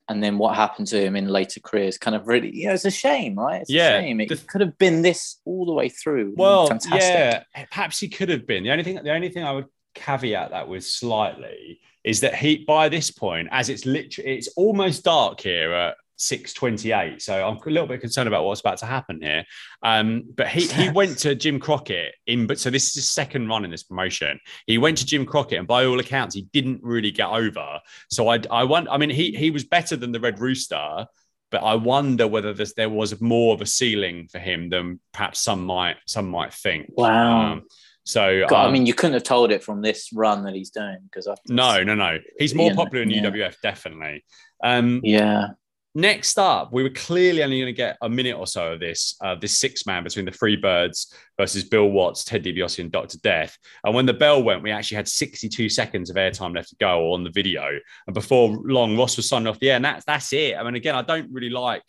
And 0.09 0.21
then 0.23 0.37
what 0.37 0.55
happened 0.55 0.87
to 0.87 1.01
him 1.01 1.15
in 1.15 1.27
later 1.27 1.59
careers 1.61 1.97
kind 1.97 2.15
of 2.15 2.27
really, 2.27 2.53
you 2.53 2.67
know, 2.67 2.73
it's 2.73 2.85
a 2.85 2.91
shame, 2.91 3.35
right? 3.35 3.61
It's 3.61 3.69
Yeah, 3.69 3.97
a 3.97 4.01
shame. 4.01 4.19
It 4.21 4.29
the- 4.29 4.35
could 4.37 4.61
have 4.61 4.77
been 4.77 5.01
this 5.01 5.39
all 5.45 5.65
the 5.65 5.73
way 5.73 5.89
through. 5.89 6.33
Well, 6.35 6.67
Fantastic. 6.67 6.99
yeah, 7.01 7.43
perhaps 7.69 7.99
he 7.99 8.09
could 8.09 8.29
have 8.29 8.45
been. 8.45 8.63
The 8.63 8.71
only 8.71 8.83
thing, 8.83 8.99
the 9.03 9.13
only 9.13 9.29
thing 9.29 9.43
I 9.43 9.51
would 9.53 9.67
caveat 9.93 10.51
that 10.51 10.67
with 10.67 10.83
slightly 10.85 11.79
is 12.03 12.21
that 12.21 12.35
he, 12.35 12.57
by 12.65 12.89
this 12.89 13.11
point, 13.11 13.47
as 13.51 13.69
it's 13.69 13.85
literally, 13.85 14.37
it's 14.37 14.47
almost 14.57 15.03
dark 15.03 15.39
here 15.39 15.71
at 15.73 15.95
six 16.21 16.53
twenty-eight. 16.53 17.21
So 17.21 17.47
I'm 17.47 17.57
a 17.57 17.69
little 17.69 17.87
bit 17.87 18.01
concerned 18.01 18.27
about 18.27 18.45
what's 18.45 18.61
about 18.61 18.77
to 18.79 18.85
happen 18.85 19.19
here. 19.21 19.43
Um, 19.83 20.23
but 20.35 20.47
he 20.47 20.67
he 20.67 20.89
went 20.93 21.17
to 21.19 21.35
Jim 21.35 21.59
Crockett 21.59 22.15
in, 22.27 22.47
but 22.47 22.59
so 22.59 22.69
this 22.69 22.87
is 22.89 22.95
his 22.95 23.09
second 23.09 23.47
run 23.47 23.65
in 23.65 23.71
this 23.71 23.83
promotion. 23.83 24.39
He 24.67 24.77
went 24.77 24.97
to 24.99 25.05
Jim 25.05 25.25
Crockett, 25.25 25.59
and 25.59 25.67
by 25.67 25.85
all 25.85 25.99
accounts, 25.99 26.35
he 26.35 26.43
didn't 26.53 26.81
really 26.83 27.11
get 27.11 27.29
over. 27.29 27.79
So 28.09 28.27
I, 28.29 28.39
I 28.49 28.63
want, 28.63 28.87
I 28.89 28.97
mean, 28.97 29.09
he 29.09 29.31
he 29.31 29.51
was 29.51 29.63
better 29.63 29.95
than 29.95 30.11
the 30.11 30.19
Red 30.19 30.39
Rooster. 30.39 31.05
But 31.49 31.63
I 31.63 31.75
wonder 31.75 32.29
whether 32.29 32.53
this, 32.53 32.73
there 32.75 32.89
was 32.89 33.19
more 33.19 33.53
of 33.53 33.59
a 33.59 33.65
ceiling 33.65 34.29
for 34.31 34.39
him 34.39 34.69
than 34.69 35.01
perhaps 35.11 35.41
some 35.41 35.65
might 35.65 35.97
some 36.07 36.29
might 36.29 36.53
think. 36.53 36.89
Wow. 36.95 37.51
Um, 37.51 37.63
so 38.03 38.45
God, 38.47 38.63
I 38.63 38.65
um, 38.67 38.73
mean, 38.73 38.85
you 38.85 38.93
couldn't 38.93 39.13
have 39.13 39.23
told 39.23 39.51
it 39.51 39.63
from 39.63 39.81
this 39.81 40.09
run 40.13 40.43
that 40.43 40.55
he's 40.55 40.71
doing 40.71 40.97
because 41.03 41.27
I 41.27 41.35
no, 41.47 41.83
no, 41.83 41.93
no. 41.93 42.17
He's 42.39 42.55
more 42.55 42.73
popular 42.73 43.03
in 43.03 43.09
yeah. 43.09 43.23
UWF, 43.23 43.55
definitely. 43.61 44.23
Um, 44.63 45.01
Yeah. 45.03 45.49
Next 45.93 46.37
up, 46.37 46.71
we 46.71 46.83
were 46.83 46.89
clearly 46.89 47.43
only 47.43 47.59
going 47.59 47.73
to 47.73 47.77
get 47.77 47.97
a 48.01 48.09
minute 48.09 48.37
or 48.37 48.47
so 48.47 48.73
of 48.73 48.79
this, 48.79 49.15
uh, 49.21 49.35
this 49.35 49.59
six 49.59 49.85
man 49.85 50.03
between 50.03 50.25
the 50.25 50.31
Free 50.31 50.55
Birds 50.55 51.13
versus 51.37 51.63
Bill 51.63 51.87
Watts, 51.87 52.23
Ted 52.23 52.43
DiBiase, 52.43 52.79
and 52.79 52.91
Dr. 52.91 53.17
Death. 53.19 53.57
And 53.83 53.93
when 53.93 54.05
the 54.05 54.13
bell 54.13 54.41
went, 54.43 54.63
we 54.63 54.71
actually 54.71 54.97
had 54.97 55.07
62 55.07 55.69
seconds 55.69 56.09
of 56.09 56.15
airtime 56.15 56.55
left 56.55 56.69
to 56.69 56.75
go 56.77 57.13
on 57.13 57.23
the 57.23 57.31
video. 57.31 57.67
And 58.07 58.13
before 58.13 58.49
long, 58.63 58.97
Ross 58.97 59.17
was 59.17 59.27
signing 59.27 59.47
off 59.47 59.59
the 59.59 59.71
air, 59.71 59.75
and 59.75 59.85
that's, 59.85 60.05
that's 60.05 60.31
it. 60.33 60.57
I 60.57 60.63
mean, 60.63 60.75
again, 60.75 60.95
I 60.95 61.01
don't 61.01 61.31
really 61.31 61.49
like 61.49 61.83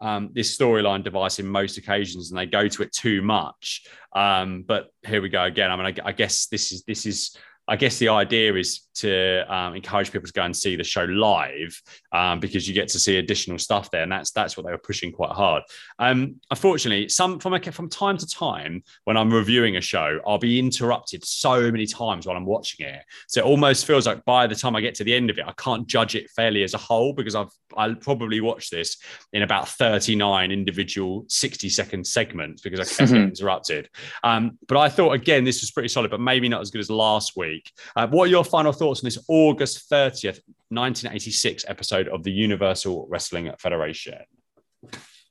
um, 0.00 0.30
this 0.32 0.56
storyline 0.56 1.02
device 1.02 1.38
in 1.38 1.46
most 1.46 1.78
occasions, 1.78 2.30
and 2.30 2.38
they 2.38 2.46
go 2.46 2.68
to 2.68 2.82
it 2.82 2.92
too 2.92 3.22
much. 3.22 3.86
Um, 4.14 4.64
but 4.66 4.88
here 5.06 5.22
we 5.22 5.28
go 5.28 5.44
again. 5.44 5.70
I 5.70 5.76
mean, 5.76 5.86
I, 5.86 6.08
I 6.08 6.12
guess 6.12 6.46
this 6.46 6.72
is 6.72 6.82
this 6.82 7.06
is. 7.06 7.36
I 7.68 7.76
guess 7.76 7.98
the 7.98 8.08
idea 8.08 8.54
is 8.54 8.80
to 8.96 9.44
um, 9.54 9.74
encourage 9.74 10.10
people 10.10 10.26
to 10.26 10.32
go 10.32 10.42
and 10.42 10.56
see 10.56 10.76
the 10.76 10.84
show 10.84 11.04
live 11.04 11.80
um, 12.12 12.40
because 12.40 12.66
you 12.66 12.74
get 12.74 12.88
to 12.88 12.98
see 12.98 13.18
additional 13.18 13.58
stuff 13.58 13.90
there, 13.90 14.02
and 14.02 14.10
that's 14.10 14.30
that's 14.30 14.56
what 14.56 14.64
they 14.66 14.72
were 14.72 14.78
pushing 14.78 15.12
quite 15.12 15.32
hard. 15.32 15.62
Um, 15.98 16.36
unfortunately, 16.50 17.08
some 17.08 17.38
from 17.38 17.60
from 17.60 17.88
time 17.88 18.16
to 18.18 18.26
time 18.26 18.82
when 19.04 19.16
I'm 19.16 19.32
reviewing 19.32 19.76
a 19.76 19.80
show, 19.80 20.20
I'll 20.26 20.38
be 20.38 20.58
interrupted 20.58 21.24
so 21.24 21.70
many 21.70 21.86
times 21.86 22.26
while 22.26 22.36
I'm 22.36 22.46
watching 22.46 22.86
it, 22.86 23.02
so 23.26 23.40
it 23.40 23.44
almost 23.44 23.86
feels 23.86 24.06
like 24.06 24.24
by 24.24 24.46
the 24.46 24.54
time 24.54 24.76
I 24.76 24.80
get 24.80 24.94
to 24.96 25.04
the 25.04 25.14
end 25.14 25.30
of 25.30 25.38
it, 25.38 25.44
I 25.46 25.52
can't 25.52 25.86
judge 25.86 26.14
it 26.14 26.30
fairly 26.30 26.62
as 26.62 26.74
a 26.74 26.78
whole 26.78 27.12
because 27.12 27.34
I've 27.34 27.50
I'll 27.76 27.94
probably 27.94 28.40
watch 28.40 28.70
this 28.70 28.96
in 29.32 29.42
about 29.42 29.68
39 29.68 30.50
individual 30.50 31.24
60 31.28 31.68
second 31.68 32.06
segments 32.06 32.62
because 32.62 32.80
I 32.80 32.84
kept 32.84 33.10
getting 33.10 33.28
interrupted. 33.28 33.88
Um, 34.24 34.58
but 34.68 34.78
I 34.78 34.88
thought 34.88 35.12
again 35.12 35.44
this 35.44 35.60
was 35.60 35.70
pretty 35.70 35.88
solid, 35.88 36.10
but 36.10 36.20
maybe 36.20 36.48
not 36.48 36.60
as 36.60 36.70
good 36.70 36.80
as 36.80 36.90
last 36.90 37.36
week. 37.36 37.55
Uh, 37.94 38.06
what 38.08 38.24
are 38.24 38.30
your 38.30 38.44
final 38.44 38.72
thoughts 38.72 39.00
on 39.00 39.06
this 39.06 39.18
August 39.28 39.90
30th, 39.90 40.40
1986 40.70 41.64
episode 41.68 42.08
of 42.08 42.22
the 42.22 42.32
Universal 42.32 43.06
Wrestling 43.10 43.50
Federation? 43.58 44.18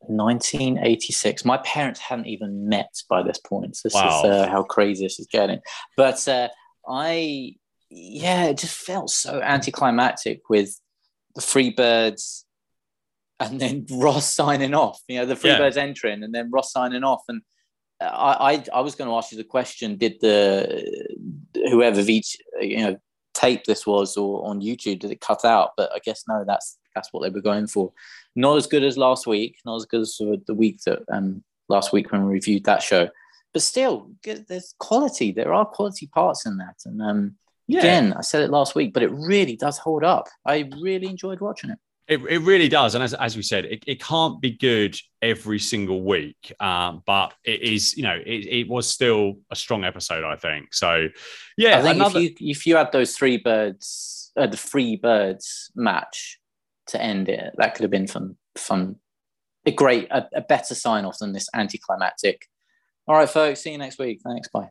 1986. 0.08 1.46
My 1.46 1.58
parents 1.58 2.00
hadn't 2.00 2.28
even 2.28 2.68
met 2.70 2.94
by 3.10 3.24
this 3.24 3.40
point. 3.40 3.76
So 3.76 3.88
this 3.88 3.96
Wow. 3.96 4.20
is 4.20 4.26
uh, 4.26 4.48
how 4.50 4.64
crazy 4.64 5.06
this 5.06 5.20
is 5.20 5.28
getting. 5.28 5.60
But 5.98 6.28
uh, 6.28 6.50
I, 6.88 7.56
yeah, 7.90 8.46
it 8.46 8.58
just 8.58 8.76
felt 8.76 9.10
so 9.10 9.42
anticlimactic 9.42 10.42
with 10.50 10.80
the 11.36 11.42
Freebirds 11.42 12.44
and 13.40 13.60
then 13.60 13.86
Ross 13.92 14.34
signing 14.34 14.74
off. 14.74 15.02
You 15.08 15.20
know, 15.20 15.26
the 15.26 15.40
Yeah. 15.48 15.58
Freebirds 15.60 15.78
entering 15.78 16.24
and 16.24 16.34
then 16.34 16.52
Ross 16.52 16.72
signing 16.72 17.04
off. 17.04 17.24
And 17.28 17.42
I, 18.02 18.54
I, 18.54 18.64
I 18.74 18.82
was 18.82 18.96
going 18.96 19.10
to 19.10 19.16
ask 19.16 19.32
you 19.32 19.38
the 19.38 19.44
question: 19.44 19.98
Did 19.98 20.20
the 20.22 21.18
whoever 21.70 22.02
each 22.02 22.38
you 22.62 22.78
know 22.78 22.98
tape 23.34 23.66
this 23.66 23.86
was 23.86 24.18
or 24.18 24.46
on 24.48 24.62
YouTube 24.62 25.00
did 25.00 25.12
it 25.12 25.22
cut 25.22 25.46
out? 25.46 25.72
But 25.78 25.92
I 25.94 26.00
guess 26.00 26.24
no. 26.28 26.44
That's 26.46 26.78
that's 26.94 27.12
what 27.12 27.24
they 27.24 27.30
were 27.30 27.42
going 27.42 27.68
for. 27.68 27.92
Not 28.36 28.58
as 28.58 28.68
good 28.68 28.84
as 28.84 28.98
last 28.98 29.28
week. 29.28 29.58
Not 29.66 29.78
as 29.78 29.86
good 29.86 30.02
as 30.02 30.18
the 30.18 30.54
week 30.54 30.82
that 30.86 31.04
um 31.12 31.44
last 31.68 31.94
week 31.94 32.12
when 32.12 32.26
we 32.26 32.34
reviewed 32.34 32.66
that 32.66 32.84
show. 32.84 33.10
But 33.54 33.62
still, 33.62 34.12
there's 34.24 34.76
quality. 34.80 35.32
There 35.32 35.54
are 35.54 35.66
quality 35.66 36.08
parts 36.08 36.46
in 36.46 36.58
that. 36.58 36.76
And 36.86 37.02
um, 37.02 37.36
again, 37.70 38.14
I 38.14 38.22
said 38.22 38.42
it 38.42 38.50
last 38.50 38.76
week, 38.76 38.94
but 38.94 39.02
it 39.02 39.12
really 39.14 39.56
does 39.56 39.78
hold 39.78 40.04
up. 40.04 40.28
I 40.46 40.70
really 40.82 41.08
enjoyed 41.08 41.40
watching 41.40 41.70
it. 41.70 41.80
It, 42.08 42.22
it 42.30 42.40
really 42.40 42.70
does. 42.70 42.94
And 42.94 43.04
as, 43.04 43.16
as 43.16 43.36
we 43.36 43.42
said, 43.42 43.66
it, 43.66 43.84
it 43.88 44.00
can't 44.02 44.40
be 44.40 44.52
good 44.52 44.96
every 45.24 45.58
single 45.58 46.04
week. 46.04 46.54
Um, 46.60 47.02
but 47.06 47.34
it 47.44 47.62
is, 47.62 47.98
you 47.98 48.04
know, 48.04 48.16
it, 48.16 48.46
it 48.46 48.68
was 48.68 48.88
still 48.88 49.40
a 49.50 49.56
strong 49.56 49.84
episode, 49.84 50.24
I 50.24 50.36
think. 50.36 50.74
So, 50.74 51.08
yeah, 51.58 51.80
I 51.80 51.82
think 51.82 51.96
another, 51.96 52.20
if 52.20 52.40
you 52.40 52.52
if 52.52 52.68
you 52.68 52.76
had 52.76 52.92
those 52.92 53.18
three 53.18 53.38
birds, 53.38 54.32
uh, 54.38 54.46
the 54.46 54.58
three 54.58 54.98
birds 54.98 55.72
match 55.76 56.40
to 56.88 57.02
end 57.02 57.28
it, 57.28 57.54
that 57.58 57.74
could 57.74 57.82
have 57.82 57.92
been 57.92 58.08
fun. 58.08 58.38
Fun, 58.56 58.98
a 59.66 59.72
great, 59.72 60.08
a, 60.12 60.28
a 60.36 60.42
better 60.42 60.76
sign 60.76 61.06
off 61.06 61.18
than 61.18 61.34
this 61.34 61.50
anticlimactic. 61.56 62.48
All 63.08 63.16
right, 63.16 63.30
folks. 63.30 63.62
See 63.62 63.72
you 63.72 63.78
next 63.80 63.98
week. 63.98 64.22
Thanks. 64.24 64.48
Bye. 64.50 64.70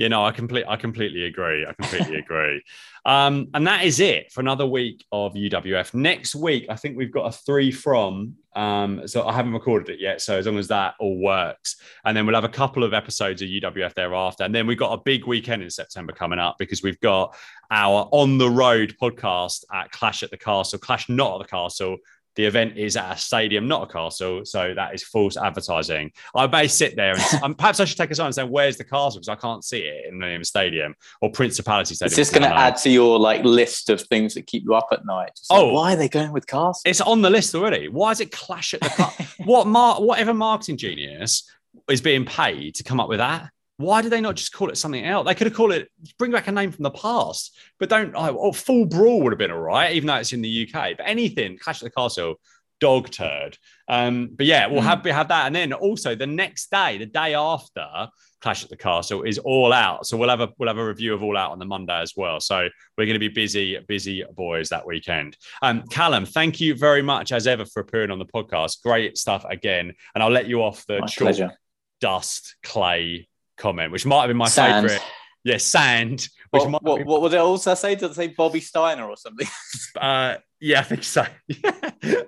Yeah, 0.00 0.08
know, 0.08 0.24
I 0.24 0.30
complete, 0.30 0.64
I 0.66 0.76
completely 0.76 1.24
agree. 1.24 1.66
I 1.66 1.74
completely 1.74 2.16
agree. 2.24 2.62
Um, 3.04 3.48
and 3.52 3.66
that 3.66 3.84
is 3.84 4.00
it 4.00 4.32
for 4.32 4.40
another 4.40 4.64
week 4.64 5.04
of 5.12 5.34
UWF. 5.34 5.92
Next 5.92 6.34
week, 6.34 6.64
I 6.70 6.76
think 6.76 6.96
we've 6.96 7.12
got 7.12 7.26
a 7.26 7.32
three 7.32 7.70
from. 7.70 8.36
Um, 8.56 9.06
so 9.06 9.28
I 9.28 9.34
haven't 9.34 9.52
recorded 9.52 9.90
it 9.90 10.00
yet. 10.00 10.22
So 10.22 10.38
as 10.38 10.46
long 10.46 10.56
as 10.56 10.68
that 10.68 10.94
all 11.00 11.18
works, 11.18 11.76
and 12.06 12.16
then 12.16 12.24
we'll 12.24 12.34
have 12.34 12.44
a 12.44 12.48
couple 12.48 12.82
of 12.82 12.94
episodes 12.94 13.42
of 13.42 13.50
UWF 13.50 13.92
thereafter, 13.92 14.42
and 14.44 14.54
then 14.54 14.66
we've 14.66 14.78
got 14.78 14.98
a 14.98 15.02
big 15.04 15.26
weekend 15.26 15.62
in 15.62 15.68
September 15.68 16.14
coming 16.14 16.38
up 16.38 16.56
because 16.58 16.82
we've 16.82 17.00
got 17.00 17.36
our 17.70 18.08
on 18.10 18.38
the 18.38 18.48
road 18.48 18.96
podcast 18.98 19.64
at 19.70 19.90
Clash 19.90 20.22
at 20.22 20.30
the 20.30 20.38
Castle, 20.38 20.78
Clash 20.78 21.10
not 21.10 21.34
at 21.34 21.46
the 21.46 21.50
Castle. 21.50 21.98
The 22.36 22.44
event 22.44 22.78
is 22.78 22.96
at 22.96 23.12
a 23.12 23.18
stadium, 23.18 23.66
not 23.66 23.88
a 23.88 23.92
castle, 23.92 24.44
so 24.44 24.72
that 24.74 24.94
is 24.94 25.02
false 25.02 25.36
advertising. 25.36 26.12
I 26.34 26.46
may 26.46 26.68
sit 26.68 26.94
there 26.96 27.14
and 27.14 27.22
um, 27.42 27.54
perhaps 27.54 27.80
I 27.80 27.84
should 27.84 27.98
take 27.98 28.10
a 28.10 28.14
sign 28.14 28.26
and 28.26 28.34
say, 28.34 28.44
"Where's 28.44 28.76
the 28.76 28.84
castle?" 28.84 29.20
Because 29.20 29.28
I 29.28 29.34
can't 29.34 29.64
see 29.64 29.80
it 29.80 30.06
in 30.12 30.18
the 30.20 30.44
stadium 30.44 30.94
or 31.20 31.30
Principality 31.30 31.94
Stadium. 31.94 32.12
Is 32.12 32.16
this 32.16 32.30
going 32.30 32.48
to 32.48 32.56
add 32.56 32.76
to 32.78 32.90
your 32.90 33.18
like 33.18 33.44
list 33.44 33.90
of 33.90 34.00
things 34.02 34.34
that 34.34 34.46
keep 34.46 34.62
you 34.64 34.74
up 34.74 34.88
at 34.92 35.04
night? 35.04 35.30
Just 35.36 35.50
like, 35.50 35.60
Oh. 35.60 35.72
why 35.72 35.94
are 35.94 35.96
they 35.96 36.08
going 36.08 36.32
with 36.32 36.46
cast? 36.46 36.86
It's 36.86 37.00
on 37.00 37.22
the 37.22 37.30
list 37.30 37.54
already. 37.54 37.88
Why 37.88 38.12
is 38.12 38.20
it 38.20 38.30
clash 38.30 38.74
at 38.74 38.80
the 38.80 38.88
car? 38.90 39.12
what 39.44 39.66
mar- 39.66 40.00
whatever 40.00 40.32
marketing 40.32 40.76
genius 40.76 41.50
is 41.88 42.00
being 42.00 42.24
paid 42.24 42.76
to 42.76 42.84
come 42.84 43.00
up 43.00 43.08
with 43.08 43.18
that? 43.18 43.50
Why 43.80 44.02
do 44.02 44.08
they 44.08 44.20
not 44.20 44.36
just 44.36 44.52
call 44.52 44.68
it 44.70 44.76
something 44.76 45.04
else? 45.04 45.26
They 45.26 45.34
could 45.34 45.46
have 45.46 45.56
called 45.56 45.72
it 45.72 45.88
bring 46.18 46.30
back 46.32 46.48
a 46.48 46.52
name 46.52 46.70
from 46.70 46.82
the 46.82 46.90
past, 46.90 47.56
but 47.78 47.88
don't. 47.88 48.12
Oh, 48.14 48.36
oh, 48.38 48.52
Fall 48.52 48.84
Brawl 48.86 49.20
would 49.22 49.32
have 49.32 49.38
been 49.38 49.50
all 49.50 49.58
right, 49.60 49.94
even 49.94 50.06
though 50.08 50.16
it's 50.16 50.32
in 50.32 50.42
the 50.42 50.68
UK. 50.68 50.96
But 50.96 51.06
anything, 51.08 51.58
Clash 51.58 51.82
at 51.82 51.86
the 51.86 51.90
Castle, 51.90 52.34
dog 52.80 53.10
turd. 53.10 53.56
Um, 53.88 54.30
but 54.36 54.46
yeah, 54.46 54.66
we'll 54.66 54.80
Mm. 54.82 54.84
have 54.86 55.04
we 55.04 55.10
have 55.10 55.28
that, 55.28 55.46
and 55.46 55.54
then 55.56 55.72
also 55.72 56.14
the 56.14 56.26
next 56.26 56.70
day, 56.70 56.98
the 56.98 57.06
day 57.06 57.34
after 57.34 57.86
Clash 58.40 58.64
at 58.64 58.70
the 58.70 58.76
Castle 58.76 59.22
is 59.22 59.38
All 59.38 59.72
Out. 59.72 60.06
So 60.06 60.16
we'll 60.16 60.30
have 60.30 60.40
a 60.40 60.48
we'll 60.58 60.68
have 60.68 60.78
a 60.78 60.86
review 60.86 61.12
of 61.14 61.22
All 61.22 61.36
Out 61.36 61.50
on 61.52 61.58
the 61.58 61.64
Monday 61.66 62.00
as 62.00 62.14
well. 62.16 62.38
So 62.40 62.68
we're 62.96 63.04
going 63.06 63.14
to 63.14 63.18
be 63.18 63.28
busy, 63.28 63.78
busy 63.86 64.24
boys 64.34 64.68
that 64.70 64.86
weekend. 64.86 65.36
Um, 65.62 65.82
Callum, 65.88 66.24
thank 66.26 66.60
you 66.60 66.74
very 66.74 67.02
much 67.02 67.32
as 67.32 67.46
ever 67.46 67.64
for 67.66 67.80
appearing 67.80 68.10
on 68.10 68.18
the 68.18 68.26
podcast. 68.26 68.82
Great 68.82 69.16
stuff 69.18 69.44
again, 69.48 69.92
and 70.14 70.22
I'll 70.22 70.30
let 70.30 70.46
you 70.48 70.62
off 70.62 70.84
the 70.86 71.00
My 71.00 71.06
chalk, 71.06 71.22
pleasure. 71.24 71.50
dust, 72.00 72.56
clay 72.62 73.28
comment, 73.60 73.92
which 73.92 74.04
might 74.06 74.22
have 74.22 74.28
been 74.28 74.36
my 74.36 74.48
Sand. 74.48 74.88
favorite. 74.88 75.02
Yeah, 75.44 75.56
sand. 75.56 76.28
Which 76.50 76.62
What, 76.64 76.70
might 76.70 76.82
what, 76.82 76.98
be- 76.98 77.04
what 77.04 77.22
would 77.22 77.32
it 77.32 77.38
also 77.38 77.72
say? 77.74 77.94
Does 77.94 78.10
it 78.10 78.14
say 78.14 78.26
Bobby 78.28 78.60
Steiner 78.60 79.08
or 79.08 79.16
something? 79.16 79.46
uh, 80.00 80.36
yeah, 80.60 80.80
I 80.80 80.82
think 80.82 81.02
so. 81.04 81.24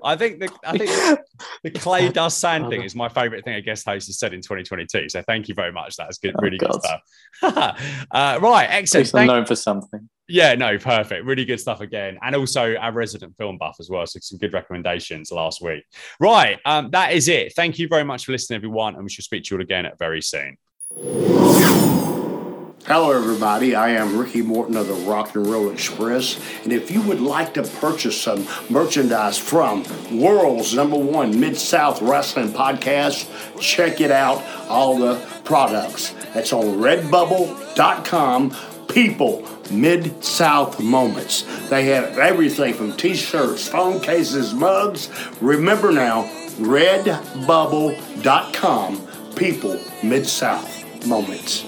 I 0.03 0.17
think 0.17 0.41
the 0.41 0.51
I 0.65 0.79
think 0.79 1.19
the, 1.63 1.71
clay 1.73 2.09
dust 2.21 2.39
sand 2.41 2.71
thing 2.71 2.83
is 2.83 2.95
my 2.95 3.11
favorite 3.11 3.45
thing 3.45 3.55
a 3.57 3.61
guest 3.61 3.85
host 3.85 4.07
has 4.07 4.19
said 4.19 4.33
in 4.33 4.41
2022. 4.41 5.11
So 5.11 5.21
thank 5.27 5.49
you 5.49 5.55
very 5.55 5.73
much. 5.73 5.97
That's 5.97 6.17
good, 6.17 6.35
Oh, 6.39 6.43
really 6.43 6.57
good 6.57 6.73
stuff. 6.73 7.01
uh, 7.43 8.39
right, 8.41 8.67
excellent. 8.71 9.09
Thank- 9.09 9.29
known 9.29 9.45
for 9.45 9.57
something. 9.57 10.09
yeah, 10.29 10.55
no, 10.55 10.79
perfect. 10.79 11.27
Really 11.27 11.45
good 11.45 11.61
stuff 11.61 11.83
again. 11.83 12.19
And 12.23 12.35
also 12.35 12.75
our 12.77 12.93
resident 12.93 13.37
film 13.37 13.59
buff 13.59 13.77
as 13.81 13.91
well. 13.91 14.07
So 14.07 14.21
some 14.23 14.39
good 14.39 14.55
recommendations 14.55 15.31
last 15.31 15.61
week. 15.61 15.85
Right. 16.19 16.59
Um, 16.65 16.91
that 16.93 17.13
is 17.13 17.29
it. 17.29 17.55
Thank 17.55 17.79
you 17.79 17.89
very 17.89 18.05
much 18.05 18.25
for 18.25 18.33
listening, 18.33 18.57
everyone. 18.57 18.95
And 18.95 19.05
we 19.05 19.11
shall 19.11 19.25
speak 19.25 19.45
to 19.45 19.55
you 19.55 19.59
all 19.59 19.63
again 19.63 19.91
very 19.99 20.23
soon. 20.23 20.57
Hello, 20.95 23.13
everybody. 23.13 23.75
I 23.75 23.89
am 23.91 24.19
Ricky 24.19 24.43
Morton 24.43 24.77
of 24.77 24.89
the 24.89 24.93
Rock 24.93 25.35
and 25.35 25.47
Roll 25.47 25.71
Express. 25.71 26.39
And 26.65 26.73
if 26.73 26.91
you 26.91 27.01
would 27.03 27.21
like 27.21 27.55
to 27.55 27.63
purchase 27.63 28.21
some 28.21 28.47
merchandise 28.69 29.39
from 29.39 29.85
World's 30.21 30.75
number 30.75 30.99
one 30.99 31.41
Mid 31.41 31.57
South 31.57 32.03
Wrestling 32.03 32.53
podcast, 32.53 33.27
check 33.59 34.03
it 34.03 34.11
out. 34.11 34.43
All 34.69 34.99
the 34.99 35.15
products. 35.45 36.11
That's 36.35 36.53
on 36.53 36.77
redbubble.com. 36.77 38.55
People, 38.89 39.49
Mid 39.71 40.23
South 40.23 40.79
Moments. 40.79 41.47
They 41.71 41.87
have 41.87 42.19
everything 42.19 42.75
from 42.75 42.95
t 42.99 43.15
shirts, 43.15 43.67
phone 43.67 43.99
cases, 44.01 44.53
mugs. 44.53 45.09
Remember 45.41 45.91
now, 45.91 46.25
redbubble.com. 46.59 49.09
People, 49.35 49.81
Mid 50.03 50.27
South 50.27 50.82
Moments. 51.07 51.63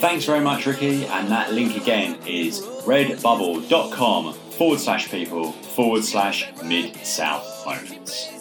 Thanks 0.00 0.24
very 0.24 0.40
much, 0.40 0.66
Ricky. 0.66 1.06
And 1.06 1.28
that 1.28 1.52
link 1.52 1.76
again 1.76 2.18
is 2.26 2.60
redbubble.com 2.84 4.34
forward 4.34 4.80
slash 4.80 5.10
people 5.10 5.52
forward 5.52 6.04
slash 6.04 6.52
mid 6.62 6.96
south 6.96 7.64
moments. 7.66 8.33